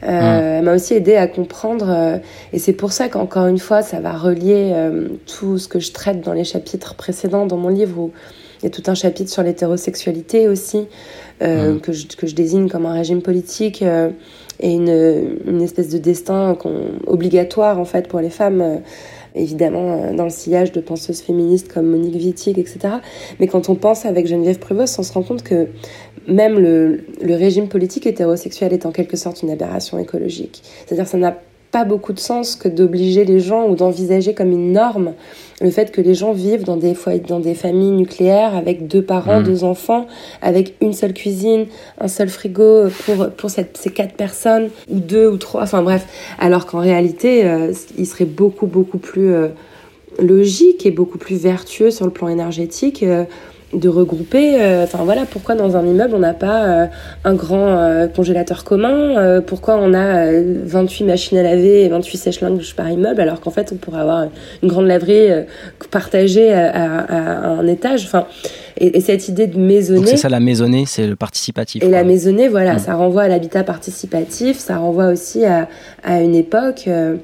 Euh, 0.03 0.07
mmh. 0.07 0.57
Elle 0.57 0.63
m'a 0.63 0.75
aussi 0.75 0.93
aidé 0.93 1.15
à 1.15 1.27
comprendre, 1.27 2.19
et 2.53 2.59
c'est 2.59 2.73
pour 2.73 2.91
ça 2.91 3.09
qu'encore 3.09 3.47
une 3.47 3.59
fois, 3.59 3.81
ça 3.81 3.99
va 3.99 4.13
relier 4.13 4.73
tout 5.25 5.57
ce 5.57 5.67
que 5.67 5.79
je 5.79 5.91
traite 5.91 6.21
dans 6.21 6.33
les 6.33 6.43
chapitres 6.43 6.95
précédents 6.95 7.45
dans 7.45 7.57
mon 7.57 7.69
livre, 7.69 7.99
où 7.99 8.11
il 8.61 8.65
y 8.65 8.67
a 8.67 8.69
tout 8.69 8.83
un 8.87 8.95
chapitre 8.95 9.29
sur 9.29 9.43
l'hétérosexualité 9.43 10.47
aussi, 10.47 10.87
mmh. 11.41 11.79
que, 11.81 11.91
je, 11.91 12.07
que, 12.07 12.27
je, 12.27 12.35
désigne 12.35 12.69
comme 12.69 12.85
un 12.85 12.93
régime 12.93 13.21
politique 13.21 13.81
et 13.81 14.73
une, 14.73 15.37
une, 15.45 15.61
espèce 15.61 15.89
de 15.89 15.97
destin 15.97 16.57
obligatoire 17.07 17.79
en 17.79 17.85
fait 17.85 18.07
pour 18.07 18.19
les 18.19 18.29
femmes 18.29 18.81
évidemment 19.35 19.93
euh, 19.93 20.13
dans 20.13 20.23
le 20.23 20.29
sillage 20.29 20.71
de 20.71 20.81
penseuses 20.81 21.21
féministes 21.21 21.71
comme 21.71 21.87
Monique 21.87 22.15
Wittig, 22.15 22.59
etc. 22.59 22.95
Mais 23.39 23.47
quand 23.47 23.69
on 23.69 23.75
pense 23.75 24.05
avec 24.05 24.27
Geneviève 24.27 24.59
Prévost, 24.59 24.97
on 24.99 25.03
se 25.03 25.13
rend 25.13 25.23
compte 25.23 25.43
que 25.43 25.67
même 26.29 26.59
le, 26.59 27.01
le 27.21 27.35
régime 27.35 27.67
politique 27.67 28.05
hétérosexuel 28.05 28.73
est 28.73 28.85
en 28.85 28.91
quelque 28.91 29.17
sorte 29.17 29.41
une 29.41 29.49
aberration 29.49 29.99
écologique. 29.99 30.61
C'est-à-dire 30.85 31.07
ça 31.07 31.17
n'a 31.17 31.37
pas 31.71 31.85
beaucoup 31.85 32.13
de 32.13 32.19
sens 32.19 32.55
que 32.55 32.67
d'obliger 32.67 33.25
les 33.25 33.39
gens 33.39 33.67
ou 33.67 33.75
d'envisager 33.75 34.33
comme 34.33 34.51
une 34.51 34.71
norme 34.71 35.13
le 35.61 35.69
fait 35.71 35.91
que 35.91 36.01
les 36.01 36.15
gens 36.15 36.31
vivent 36.31 36.63
dans 36.63 36.77
des 36.77 36.93
foyers, 36.93 37.19
dans 37.19 37.39
des 37.39 37.53
familles 37.53 37.91
nucléaires 37.91 38.55
avec 38.55 38.87
deux 38.87 39.01
parents, 39.01 39.41
mmh. 39.41 39.43
deux 39.43 39.63
enfants, 39.63 40.07
avec 40.41 40.75
une 40.81 40.93
seule 40.93 41.13
cuisine, 41.13 41.65
un 41.99 42.07
seul 42.07 42.29
frigo 42.29 42.87
pour 43.05 43.29
pour 43.31 43.49
cette, 43.49 43.77
ces 43.77 43.89
quatre 43.89 44.15
personnes 44.15 44.69
ou 44.89 44.99
deux 44.99 45.27
ou 45.27 45.37
trois, 45.37 45.63
enfin 45.63 45.83
bref, 45.83 46.05
alors 46.39 46.65
qu'en 46.65 46.79
réalité, 46.79 47.45
euh, 47.45 47.73
il 47.97 48.07
serait 48.07 48.25
beaucoup 48.25 48.67
beaucoup 48.67 48.99
plus 48.99 49.33
euh, 49.33 49.49
logique 50.19 50.85
et 50.85 50.91
beaucoup 50.91 51.17
plus 51.17 51.35
vertueux 51.35 51.91
sur 51.91 52.05
le 52.05 52.11
plan 52.11 52.29
énergétique. 52.29 53.03
Euh, 53.03 53.25
de 53.73 53.89
regrouper. 53.89 54.61
Euh, 54.61 54.83
enfin 54.83 54.99
voilà, 55.03 55.25
pourquoi 55.25 55.55
dans 55.55 55.77
un 55.77 55.85
immeuble 55.85 56.15
on 56.15 56.19
n'a 56.19 56.33
pas 56.33 56.65
euh, 56.65 56.85
un 57.23 57.33
grand 57.35 57.67
euh, 57.67 58.07
congélateur 58.07 58.63
commun 58.63 59.41
Pourquoi 59.41 59.77
on 59.77 59.93
a 59.93 60.31
28 60.31 61.03
machines 61.05 61.37
à 61.37 61.43
laver 61.43 61.83
et 61.83 61.89
28 61.89 62.17
sèche-linges 62.17 62.75
par 62.75 62.89
immeuble 62.89 63.21
alors 63.21 63.41
qu'en 63.41 63.51
fait 63.51 63.71
on 63.71 63.75
pourrait 63.75 64.01
avoir 64.01 64.27
une 64.63 64.69
grande 64.69 64.87
laverie 64.87 65.29
partagée 65.91 66.51
à, 66.53 66.99
à, 66.99 67.47
un 67.49 67.67
étage. 67.67 68.05
Enfin 68.05 68.25
et, 68.79 69.01
cette 69.01 69.27
idée 69.27 69.47
de 69.47 69.59
maisonnée. 69.59 70.07
C'est 70.07 70.17
ça 70.17 70.29
la 70.29 70.39
maisonnée, 70.39 70.85
c'est 70.87 71.07
le 71.07 71.15
participatif. 71.15 71.83
Et 71.83 71.89
la 71.89 72.03
maisonnée, 72.03 72.47
voilà, 72.47 72.75
mm. 72.75 72.79
ça 72.79 72.95
renvoie 72.95 73.23
à 73.23 73.27
l'habitat 73.27 73.63
participatif, 73.63 74.57
ça 74.57 74.77
renvoie 74.77 75.07
aussi 75.07 75.45
à, 75.45 75.67
à 76.03 76.21
une 76.21 76.35
époque. 76.35 76.85
Euh, 76.87 77.17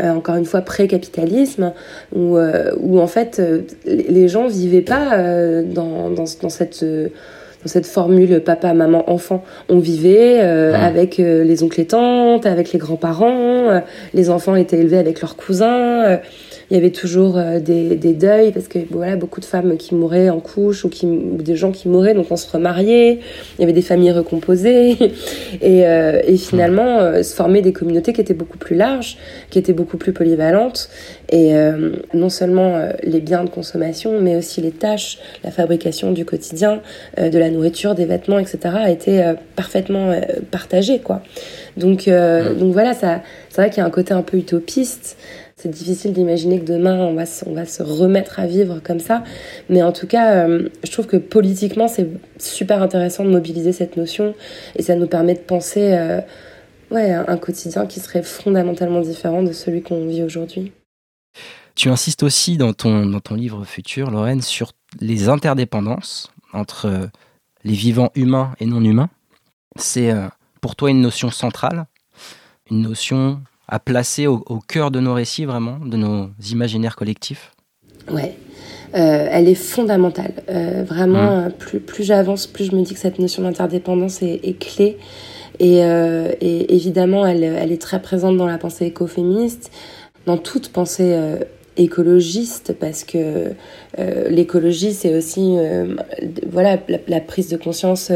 encore 0.00 0.36
une 0.36 0.44
fois 0.44 0.60
pré-capitalisme, 0.60 1.72
où, 2.14 2.36
euh, 2.36 2.72
où 2.80 3.00
en 3.00 3.06
fait 3.06 3.38
euh, 3.38 3.62
les 3.86 4.28
gens 4.28 4.46
vivaient 4.46 4.80
pas 4.82 5.16
dans, 5.62 6.10
dans, 6.10 6.24
dans 6.42 6.48
cette 6.48 6.84
dans 6.84 7.70
cette 7.70 7.86
formule 7.86 8.40
papa, 8.40 8.74
maman, 8.74 9.10
enfant. 9.10 9.42
On 9.70 9.78
vivait 9.78 10.40
avec 10.40 11.16
les 11.16 11.62
oncles 11.62 11.80
et 11.80 11.86
tantes, 11.86 12.44
avec 12.44 12.72
les 12.72 12.78
grands-parents, 12.78 13.80
les 14.12 14.28
enfants 14.28 14.54
étaient 14.54 14.78
élevés 14.78 14.98
avec 14.98 15.22
leurs 15.22 15.36
cousins 15.36 16.18
il 16.70 16.74
y 16.74 16.80
avait 16.80 16.90
toujours 16.90 17.36
euh, 17.36 17.60
des, 17.60 17.96
des, 17.96 18.14
deuils 18.14 18.52
parce 18.52 18.68
que 18.68 18.78
voilà 18.90 19.16
beaucoup 19.16 19.40
de 19.40 19.44
femmes 19.44 19.76
qui 19.76 19.94
mouraient 19.94 20.30
en 20.30 20.40
couche 20.40 20.84
ou 20.84 20.88
qui 20.88 21.06
des 21.06 21.56
gens 21.56 21.72
qui 21.72 21.88
mouraient 21.88 22.14
donc 22.14 22.26
on 22.30 22.36
se 22.36 22.50
remariait 22.50 23.20
il 23.58 23.60
y 23.60 23.64
avait 23.64 23.72
des 23.72 23.82
familles 23.82 24.12
recomposées 24.12 24.92
et, 25.62 25.86
euh, 25.86 26.20
et 26.26 26.36
finalement 26.36 27.00
euh, 27.00 27.22
se 27.22 27.34
formaient 27.34 27.62
des 27.62 27.72
communautés 27.72 28.12
qui 28.12 28.20
étaient 28.20 28.34
beaucoup 28.34 28.58
plus 28.58 28.76
larges 28.76 29.18
qui 29.50 29.58
étaient 29.58 29.72
beaucoup 29.72 29.96
plus 29.96 30.12
polyvalentes 30.12 30.88
et 31.30 31.54
non 32.12 32.28
seulement 32.28 32.88
les 33.02 33.20
biens 33.20 33.44
de 33.44 33.50
consommation 33.50 34.20
mais 34.20 34.36
aussi 34.36 34.60
les 34.60 34.70
tâches 34.70 35.18
la 35.42 35.50
fabrication 35.50 36.12
du 36.12 36.24
quotidien 36.24 36.80
de 37.18 37.38
la 37.38 37.50
nourriture 37.50 37.94
des 37.94 38.04
vêtements 38.04 38.38
etc 38.38 38.58
a 38.64 38.90
été 38.90 39.32
parfaitement 39.56 40.14
partagée 40.50 41.00
quoi. 41.00 41.22
Donc 41.76 42.08
donc 42.08 42.72
voilà 42.72 42.94
ça 42.94 43.22
c'est 43.48 43.60
vrai 43.60 43.70
qu'il 43.70 43.78
y 43.78 43.80
a 43.82 43.86
un 43.86 43.90
côté 43.90 44.12
un 44.12 44.22
peu 44.22 44.36
utopiste 44.36 45.16
c'est 45.64 45.70
difficile 45.70 46.12
d'imaginer 46.12 46.60
que 46.60 46.66
demain 46.66 46.98
on 46.98 47.14
va, 47.14 47.24
se, 47.24 47.48
on 47.48 47.54
va 47.54 47.64
se 47.64 47.82
remettre 47.82 48.38
à 48.38 48.46
vivre 48.46 48.80
comme 48.80 49.00
ça. 49.00 49.24
Mais 49.70 49.82
en 49.82 49.92
tout 49.92 50.06
cas, 50.06 50.46
euh, 50.46 50.68
je 50.82 50.92
trouve 50.92 51.06
que 51.06 51.16
politiquement, 51.16 51.88
c'est 51.88 52.06
super 52.38 52.82
intéressant 52.82 53.24
de 53.24 53.30
mobiliser 53.30 53.72
cette 53.72 53.96
notion 53.96 54.34
et 54.76 54.82
ça 54.82 54.94
nous 54.94 55.06
permet 55.06 55.32
de 55.32 55.38
penser 55.38 55.94
euh, 55.94 56.20
ouais, 56.90 57.12
un 57.12 57.38
quotidien 57.38 57.86
qui 57.86 58.00
serait 58.00 58.22
fondamentalement 58.22 59.00
différent 59.00 59.42
de 59.42 59.52
celui 59.52 59.80
qu'on 59.80 60.06
vit 60.06 60.22
aujourd'hui. 60.22 60.72
Tu 61.74 61.88
insistes 61.88 62.22
aussi 62.22 62.58
dans 62.58 62.74
ton, 62.74 63.06
dans 63.06 63.20
ton 63.20 63.34
livre 63.34 63.64
futur, 63.64 64.10
Lorraine, 64.10 64.42
sur 64.42 64.72
les 65.00 65.30
interdépendances 65.30 66.30
entre 66.52 66.88
euh, 66.88 67.06
les 67.64 67.72
vivants 67.72 68.10
humains 68.14 68.52
et 68.60 68.66
non 68.66 68.84
humains. 68.84 69.08
C'est 69.76 70.12
pour 70.60 70.76
toi 70.76 70.90
une 70.90 71.00
notion 71.00 71.30
centrale, 71.30 71.86
une 72.70 72.82
notion 72.82 73.40
à 73.68 73.78
placer 73.78 74.26
au, 74.26 74.38
cœur 74.68 74.90
de 74.90 75.00
nos 75.00 75.14
récits, 75.14 75.44
vraiment, 75.44 75.78
de 75.84 75.96
nos 75.96 76.30
imaginaires 76.50 76.96
collectifs 76.96 77.52
Ouais. 78.10 78.34
Euh, 78.94 79.26
elle 79.30 79.48
est 79.48 79.54
fondamentale. 79.54 80.34
Euh, 80.48 80.84
vraiment, 80.86 81.48
mmh. 81.48 81.52
plus, 81.52 81.80
plus 81.80 82.04
j'avance, 82.04 82.46
plus 82.46 82.66
je 82.66 82.76
me 82.76 82.82
dis 82.82 82.94
que 82.94 83.00
cette 83.00 83.18
notion 83.18 83.42
d'interdépendance 83.42 84.22
est, 84.22 84.40
est, 84.44 84.58
clé. 84.58 84.98
Et, 85.58 85.84
euh, 85.84 86.32
et, 86.40 86.74
évidemment, 86.74 87.26
elle, 87.26 87.42
elle, 87.42 87.72
est 87.72 87.80
très 87.80 88.00
présente 88.00 88.36
dans 88.36 88.46
la 88.46 88.58
pensée 88.58 88.86
écoféministe, 88.86 89.70
dans 90.26 90.36
toute 90.36 90.70
pensée 90.70 91.12
euh, 91.14 91.38
écologiste, 91.76 92.74
parce 92.78 93.04
que 93.04 93.52
euh, 93.98 94.28
l'écologie, 94.28 94.92
c'est 94.92 95.14
aussi 95.14 95.56
euh, 95.58 95.96
voilà, 96.48 96.78
la, 96.88 96.98
la, 97.06 97.20
prise 97.20 97.48
de 97.48 97.56
conscience 97.56 98.10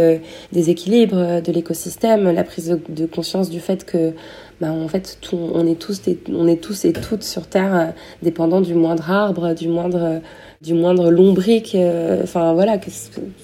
des 0.53 0.71
équilibres 0.71 1.43
de 1.43 1.53
l'écosystème, 1.53 2.31
la 2.31 2.45
prise 2.45 2.69
de, 2.69 2.81
de 2.89 3.07
conscience 3.07 3.51
du 3.51 3.61
fait 3.61 3.85
que 3.85 4.13
bah, 4.61 4.73
en 4.73 4.89
fait, 4.89 5.19
tout, 5.21 5.39
on, 5.55 5.67
est 5.69 5.79
tous 5.79 6.01
et, 6.09 6.19
on 6.29 6.49
est 6.49 6.61
tous 6.61 6.85
et 6.85 6.93
toutes 6.93 7.23
sur 7.23 7.47
Terre 7.47 7.77
euh, 7.77 7.85
dépendants 8.23 8.61
du 8.61 8.75
moindre 8.75 9.09
arbre, 9.09 9.55
du 9.55 9.69
moindre, 9.69 10.21
du 10.63 10.75
moindre 10.75 11.13
lombric. 11.13 11.77
Euh, 11.77 12.23
enfin, 12.25 12.55
voilà, 12.55 12.77
que, 12.79 12.91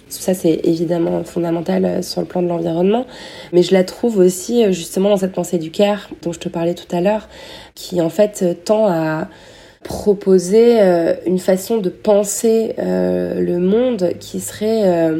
ça, 0.09 0.35
c'est 0.35 0.61
évidemment 0.64 1.22
fondamental 1.22 1.85
euh, 1.85 2.03
sur 2.03 2.20
le 2.20 2.27
plan 2.27 2.42
de 2.42 2.48
l'environnement. 2.48 3.07
Mais 3.53 3.62
je 3.62 3.72
la 3.72 3.85
trouve 3.85 4.18
aussi, 4.18 4.72
justement, 4.72 5.11
dans 5.11 5.16
cette 5.16 5.33
pensée 5.33 5.59
du 5.59 5.70
care 5.70 6.11
dont 6.22 6.33
je 6.33 6.40
te 6.40 6.48
parlais 6.48 6.74
tout 6.74 6.94
à 6.94 7.00
l'heure, 7.00 7.29
qui, 7.77 8.00
en 8.00 8.11
fait, 8.11 8.64
tend 8.64 8.88
à 8.88 9.29
proposer 9.85 10.81
une 11.27 11.38
façon 11.38 11.77
de 11.77 11.90
penser 11.90 12.74
le 12.79 13.59
monde 13.59 14.12
qui 14.18 14.40
serait, 14.40 15.12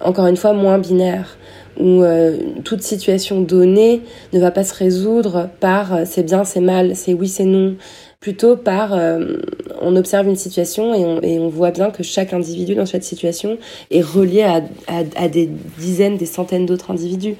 encore 0.00 0.26
une 0.26 0.36
fois, 0.36 0.52
moins 0.52 0.78
binaire 0.78 1.38
où 1.78 2.02
euh, 2.02 2.36
toute 2.64 2.82
situation 2.82 3.40
donnée 3.40 4.02
ne 4.32 4.40
va 4.40 4.50
pas 4.50 4.64
se 4.64 4.74
résoudre 4.74 5.48
par 5.60 5.94
euh, 5.94 6.02
c'est 6.06 6.22
bien, 6.22 6.44
c'est 6.44 6.60
mal, 6.60 6.94
c'est 6.96 7.14
oui, 7.14 7.28
c'est 7.28 7.44
non, 7.44 7.76
plutôt 8.20 8.56
par 8.56 8.94
euh, 8.94 9.36
on 9.80 9.96
observe 9.96 10.28
une 10.28 10.36
situation 10.36 10.94
et 10.94 11.04
on, 11.04 11.22
et 11.22 11.38
on, 11.38 11.48
voit 11.48 11.70
bien 11.70 11.90
que 11.90 12.02
chaque 12.02 12.32
individu 12.32 12.74
dans 12.74 12.86
cette 12.86 13.04
situation 13.04 13.58
est 13.90 14.02
relié 14.02 14.42
à, 14.42 14.62
à, 14.86 15.02
à 15.16 15.28
des 15.28 15.48
dizaines, 15.78 16.16
des 16.16 16.26
centaines 16.26 16.66
d'autres 16.66 16.90
individus 16.90 17.36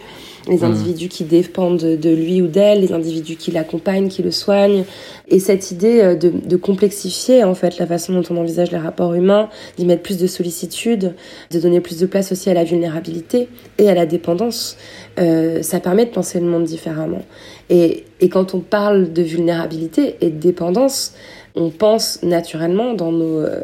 les 0.49 0.59
mmh. 0.59 0.65
individus 0.65 1.09
qui 1.09 1.25
dépendent 1.25 1.79
de 1.79 2.11
lui 2.11 2.43
ou 2.43 2.47
d'elle, 2.47 2.81
les 2.81 2.93
individus 2.93 3.37
qui 3.37 3.51
l'accompagnent, 3.51 4.09
qui 4.09 4.23
le 4.23 4.31
soignent. 4.31 4.85
Et 5.29 5.39
cette 5.39 5.71
idée 5.71 6.01
euh, 6.01 6.15
de, 6.15 6.31
de, 6.31 6.57
complexifier 6.57 7.45
en 7.45 7.55
fait 7.55 7.79
la 7.79 7.87
façon 7.87 8.13
dont 8.13 8.25
on 8.31 8.37
envisage 8.37 8.71
les 8.71 8.79
rapports 8.79 9.15
humains, 9.15 9.49
d'y 9.77 9.87
mettre 9.87 10.03
plus 10.03 10.19
de 10.19 10.27
sollicitude, 10.27 11.15
de 11.51 11.61
donner 11.61 11.81
plus 11.81 11.99
de 11.99 12.07
place 12.07 12.33
aussi 12.33 12.51
à 12.51 12.55
la 12.55 12.65
vulnérabilité 12.65 13.49
et 13.79 13.89
à 13.89 13.95
la 13.95 14.07
dépendance, 14.07 14.77
euh, 15.19 15.63
ça 15.63 15.81
permet 15.81 16.05
de 16.05 16.11
penser 16.11 16.41
le 16.41 16.47
monde 16.47 16.65
différemment. 16.65 17.23
Et, 17.71 18.05
et 18.21 18.29
quand 18.29 18.55
on 18.55 18.61
parle 18.61 19.13
de 19.13 19.23
vulnérabilité 19.23 20.17
et 20.21 20.31
de 20.31 20.39
dépendance, 20.39 21.15
on 21.55 21.71
pense 21.71 22.23
naturellement 22.23 22.95
dans 22.95 23.13
nos... 23.13 23.41
Euh, 23.41 23.61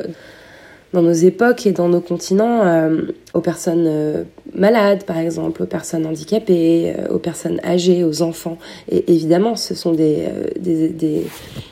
dans 0.92 1.02
nos 1.02 1.12
époques 1.12 1.66
et 1.66 1.72
dans 1.72 1.88
nos 1.88 2.00
continents 2.00 2.62
euh, 2.64 3.02
aux 3.34 3.40
personnes 3.40 3.84
euh, 3.86 4.24
malades, 4.54 5.04
par 5.04 5.18
exemple, 5.18 5.62
aux 5.62 5.66
personnes 5.66 6.06
handicapées, 6.06 6.94
euh, 6.98 7.14
aux 7.14 7.18
personnes 7.18 7.60
âgées, 7.64 8.04
aux 8.04 8.22
enfants. 8.22 8.58
Et 8.90 9.12
évidemment, 9.12 9.56
ce 9.56 9.74
sont 9.74 9.92
des, 9.92 10.24
des, 10.58 10.88
des, 10.88 11.26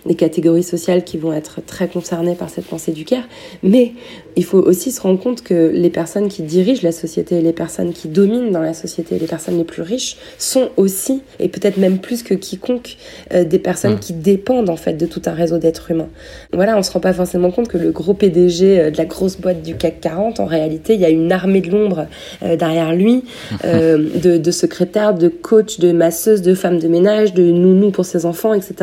des, 0.06 0.14
catégories 0.14 0.62
sociales 0.62 1.04
qui 1.04 1.18
vont 1.18 1.32
être 1.32 1.60
très 1.64 1.88
concernées 1.88 2.34
par 2.34 2.50
cette 2.50 2.66
pensée 2.66 2.92
du 2.92 3.04
CARE. 3.04 3.26
Mais 3.62 3.92
il 4.36 4.44
faut 4.44 4.58
aussi 4.58 4.92
se 4.92 5.00
rendre 5.00 5.20
compte 5.20 5.42
que 5.42 5.70
les 5.74 5.90
personnes 5.90 6.28
qui 6.28 6.42
dirigent 6.42 6.82
la 6.82 6.92
société, 6.92 7.40
les 7.40 7.52
personnes 7.52 7.92
qui 7.92 8.08
dominent 8.08 8.52
dans 8.52 8.62
la 8.62 8.74
société, 8.74 9.18
les 9.18 9.26
personnes 9.26 9.58
les 9.58 9.64
plus 9.64 9.82
riches, 9.82 10.16
sont 10.38 10.70
aussi, 10.76 11.22
et 11.40 11.48
peut-être 11.48 11.76
même 11.76 11.98
plus 11.98 12.22
que 12.22 12.34
quiconque, 12.34 12.96
des 13.32 13.58
personnes 13.58 13.94
mmh. 13.94 14.00
qui 14.00 14.12
dépendent 14.12 14.70
en 14.70 14.76
fait 14.76 14.94
de 14.94 15.06
tout 15.06 15.22
un 15.26 15.32
réseau 15.32 15.58
d'êtres 15.58 15.90
humains. 15.90 16.08
Voilà, 16.52 16.76
on 16.78 16.82
se 16.82 16.92
rend 16.92 17.00
pas 17.00 17.12
forcément 17.12 17.50
compte 17.50 17.68
que 17.68 17.78
le 17.78 17.90
gros 17.90 18.14
PDG 18.14 18.90
de 18.90 18.96
la 18.96 19.04
grosse 19.04 19.36
boîte 19.36 19.62
du 19.62 19.76
CAC 19.76 20.00
40, 20.00 20.40
en 20.40 20.46
réalité, 20.46 20.94
il 20.94 21.00
y 21.00 21.04
a 21.04 21.10
une 21.10 21.32
armée 21.48 21.60
de 21.60 21.70
l'ombre 21.70 22.06
euh, 22.42 22.56
derrière 22.56 22.92
lui, 22.94 23.24
euh, 23.64 23.98
de, 24.22 24.36
de, 24.36 24.50
secrétaires, 24.50 25.14
de 25.14 25.28
coachs, 25.28 25.80
de 25.80 25.92
masseuses, 25.92 26.42
de 26.42 26.54
femmes 26.54 26.78
de 26.78 26.88
ménage, 26.88 27.32
de 27.32 27.42
nounous 27.42 27.90
pour 27.90 28.04
ses 28.04 28.26
enfants, 28.26 28.52
etc., 28.52 28.74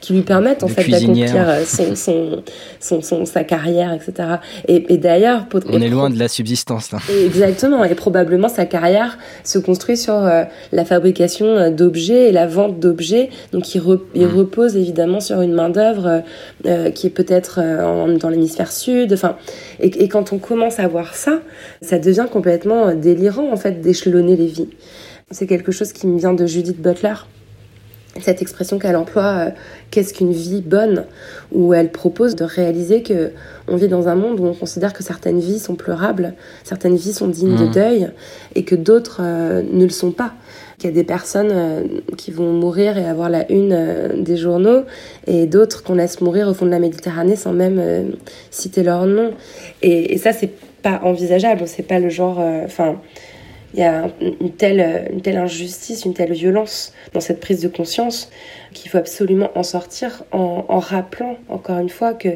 qui 0.00 0.14
lui 0.14 0.22
permettent 0.22 0.64
en 0.64 0.68
fait 0.68 0.88
d'accomplir 0.90 1.48
euh, 1.48 1.64
son, 1.64 1.94
son, 1.94 2.42
son, 2.80 3.02
son, 3.02 3.26
sa 3.26 3.44
carrière, 3.44 3.92
etc. 3.92 4.28
Et, 4.66 4.94
et 4.94 4.96
d'ailleurs, 4.96 5.46
on 5.68 5.80
est 5.80 5.88
loin 5.88 6.10
de 6.10 6.18
la 6.18 6.28
subsistance 6.28 6.90
là. 6.92 6.98
Exactement, 7.24 7.84
et 7.84 7.94
probablement 7.94 8.48
sa 8.48 8.64
carrière 8.64 9.18
se 9.44 9.58
construit 9.58 9.96
sur 9.96 10.14
la 10.72 10.84
fabrication 10.84 11.70
d'objets 11.70 12.28
et 12.28 12.32
la 12.32 12.46
vente 12.46 12.80
d'objets, 12.80 13.30
donc 13.52 13.74
il, 13.74 13.82
il 14.14 14.26
mmh. 14.26 14.36
repose 14.36 14.76
évidemment 14.76 15.20
sur 15.20 15.40
une 15.40 15.52
main 15.52 15.68
d'œuvre 15.68 16.22
qui 16.94 17.06
est 17.06 17.10
peut-être 17.10 17.60
dans 18.18 18.28
l'hémisphère 18.28 18.72
sud, 18.72 19.12
enfin 19.12 19.36
et, 19.80 20.04
et, 20.04 20.08
quand 20.08 20.32
on 20.32 20.38
commence 20.38 20.78
à 20.78 20.88
voir 20.88 21.14
ça, 21.14 21.40
ça 21.82 21.98
devient 22.06 22.26
complètement 22.30 22.94
délirant 22.94 23.52
en 23.52 23.56
fait 23.56 23.80
d'échelonner 23.80 24.36
les 24.36 24.46
vies. 24.46 24.68
C'est 25.30 25.46
quelque 25.46 25.72
chose 25.72 25.92
qui 25.92 26.06
me 26.06 26.18
vient 26.18 26.34
de 26.34 26.46
Judith 26.46 26.80
Butler. 26.80 27.14
Cette 28.20 28.40
expression 28.40 28.78
qu'elle 28.78 28.96
emploie, 28.96 29.48
euh, 29.48 29.50
qu'est-ce 29.90 30.14
qu'une 30.14 30.32
vie 30.32 30.62
bonne, 30.62 31.04
où 31.52 31.74
elle 31.74 31.92
propose 31.92 32.34
de 32.34 32.44
réaliser 32.44 33.02
que 33.02 33.32
on 33.68 33.76
vit 33.76 33.88
dans 33.88 34.08
un 34.08 34.14
monde 34.14 34.40
où 34.40 34.46
on 34.46 34.54
considère 34.54 34.94
que 34.94 35.02
certaines 35.02 35.38
vies 35.38 35.58
sont 35.58 35.74
pleurables, 35.74 36.32
certaines 36.64 36.96
vies 36.96 37.12
sont 37.12 37.28
dignes 37.28 37.56
de 37.56 37.66
mmh. 37.66 37.72
deuil, 37.72 38.10
et 38.54 38.64
que 38.64 38.74
d'autres 38.74 39.20
euh, 39.20 39.62
ne 39.70 39.84
le 39.84 39.90
sont 39.90 40.12
pas 40.12 40.32
qu'il 40.78 40.90
y 40.90 40.92
a 40.92 40.94
des 40.94 41.04
personnes 41.04 41.50
euh, 41.50 41.82
qui 42.16 42.30
vont 42.30 42.52
mourir 42.52 42.98
et 42.98 43.06
avoir 43.06 43.30
la 43.30 43.50
une 43.50 43.72
euh, 43.72 44.22
des 44.22 44.36
journaux 44.36 44.82
et 45.26 45.46
d'autres 45.46 45.82
qu'on 45.82 45.94
laisse 45.94 46.20
mourir 46.20 46.48
au 46.48 46.54
fond 46.54 46.66
de 46.66 46.70
la 46.70 46.78
Méditerranée 46.78 47.36
sans 47.36 47.52
même 47.52 47.78
euh, 47.78 48.02
citer 48.50 48.82
leur 48.82 49.06
nom. 49.06 49.32
Et, 49.82 50.14
et 50.14 50.18
ça, 50.18 50.32
c'est 50.32 50.50
envisageable. 51.02 51.66
C'est 51.66 51.82
pas 51.82 51.98
le 51.98 52.08
genre. 52.08 52.38
Enfin. 52.38 53.00
il 53.74 53.80
y 53.80 53.84
a 53.84 54.08
une 54.20 54.52
telle, 54.52 55.08
une 55.12 55.20
telle 55.20 55.36
injustice, 55.36 56.04
une 56.04 56.14
telle 56.14 56.32
violence 56.32 56.92
dans 57.12 57.20
cette 57.20 57.40
prise 57.40 57.60
de 57.60 57.68
conscience 57.68 58.30
qu'il 58.72 58.90
faut 58.90 58.98
absolument 58.98 59.50
en 59.54 59.62
sortir 59.62 60.24
en, 60.32 60.78
rappelant 60.78 61.36
encore 61.48 61.78
une 61.78 61.88
fois 61.88 62.14
que 62.14 62.28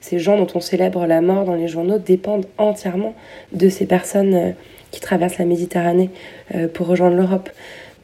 ces 0.00 0.18
gens 0.18 0.36
dont 0.36 0.48
on 0.54 0.60
célèbre 0.60 1.06
la 1.06 1.20
mort 1.20 1.44
dans 1.44 1.54
les 1.54 1.68
journaux 1.68 1.98
dépendent 1.98 2.46
entièrement 2.58 3.14
de 3.52 3.68
ces 3.68 3.86
personnes 3.86 4.54
qui 4.90 5.00
traversent 5.00 5.38
la 5.38 5.44
Méditerranée 5.44 6.10
euh, 6.54 6.68
pour 6.68 6.86
rejoindre 6.86 7.16
l'Europe. 7.16 7.50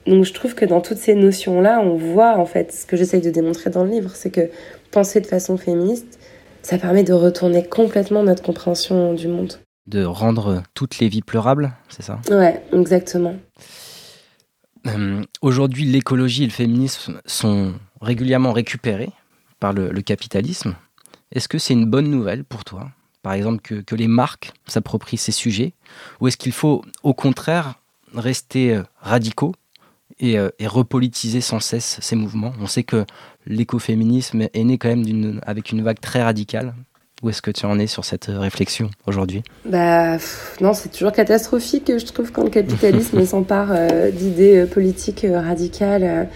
Donc 0.06 0.24
je 0.24 0.32
trouve 0.32 0.54
que 0.54 0.64
dans 0.64 0.80
toutes 0.80 0.98
ces 0.98 1.14
notions-là, 1.14 1.80
on 1.80 1.94
voit 1.94 2.38
en 2.38 2.46
fait 2.46 2.72
ce 2.72 2.86
que 2.86 2.96
j'essaye 2.96 3.20
de 3.20 3.30
démontrer 3.30 3.70
dans 3.70 3.84
le 3.84 3.90
livre, 3.90 4.10
c'est 4.14 4.30
que 4.30 4.50
penser 4.90 5.20
de 5.20 5.26
façon 5.26 5.56
féministe, 5.56 6.18
ça 6.62 6.78
permet 6.78 7.04
de 7.04 7.12
retourner 7.12 7.64
complètement 7.64 8.22
notre 8.22 8.42
compréhension 8.42 9.14
du 9.14 9.28
monde. 9.28 9.54
De 9.86 10.04
rendre 10.04 10.62
toutes 10.74 10.98
les 10.98 11.08
vies 11.08 11.22
pleurables, 11.22 11.72
c'est 11.88 12.02
ça? 12.02 12.20
Ouais, 12.30 12.62
exactement. 12.72 13.36
Euh, 14.86 15.22
Aujourd'hui, 15.42 15.84
l'écologie 15.84 16.44
et 16.44 16.46
le 16.46 16.52
féminisme 16.52 17.20
sont 17.26 17.74
régulièrement 18.00 18.52
récupérés 18.52 19.10
par 19.58 19.72
le, 19.72 19.90
le 19.90 20.02
capitalisme. 20.02 20.74
Est-ce 21.32 21.48
que 21.48 21.58
c'est 21.58 21.74
une 21.74 21.86
bonne 21.86 22.10
nouvelle 22.10 22.44
pour 22.44 22.64
toi? 22.64 22.90
Par 23.22 23.34
exemple, 23.34 23.60
que, 23.62 23.74
que 23.74 23.94
les 23.94 24.08
marques 24.08 24.52
s'approprient 24.66 25.18
ces 25.18 25.32
sujets? 25.32 25.74
Ou 26.20 26.28
est-ce 26.28 26.36
qu'il 26.36 26.52
faut, 26.52 26.82
au 27.02 27.12
contraire, 27.14 27.74
rester 28.14 28.74
euh, 28.74 28.82
radicaux 29.00 29.54
et, 30.18 30.38
euh, 30.38 30.50
et, 30.58 30.66
repolitiser 30.66 31.40
sans 31.40 31.60
cesse 31.60 31.98
ces 32.00 32.16
mouvements? 32.16 32.52
On 32.60 32.66
sait 32.66 32.82
que 32.84 33.04
l'écoféminisme 33.46 34.48
est 34.52 34.64
né 34.64 34.78
quand 34.78 34.88
même 34.88 35.40
avec 35.44 35.70
une 35.72 35.82
vague 35.82 36.00
très 36.00 36.22
radicale. 36.22 36.74
Où 37.22 37.28
est-ce 37.28 37.42
que 37.42 37.50
tu 37.50 37.66
en 37.66 37.78
es 37.78 37.86
sur 37.86 38.04
cette 38.04 38.28
euh, 38.30 38.38
réflexion 38.38 38.90
aujourd'hui? 39.06 39.42
Bah 39.66 40.16
non, 40.60 40.72
c'est 40.72 40.88
toujours 40.88 41.12
catastrophique, 41.12 41.92
je 41.98 42.04
trouve, 42.06 42.32
quand 42.32 42.44
le 42.44 42.50
capitalisme 42.50 43.24
s'empare 43.26 43.68
euh, 43.72 44.10
d'idées 44.10 44.66
politiques 44.66 45.26
radicales 45.28 46.28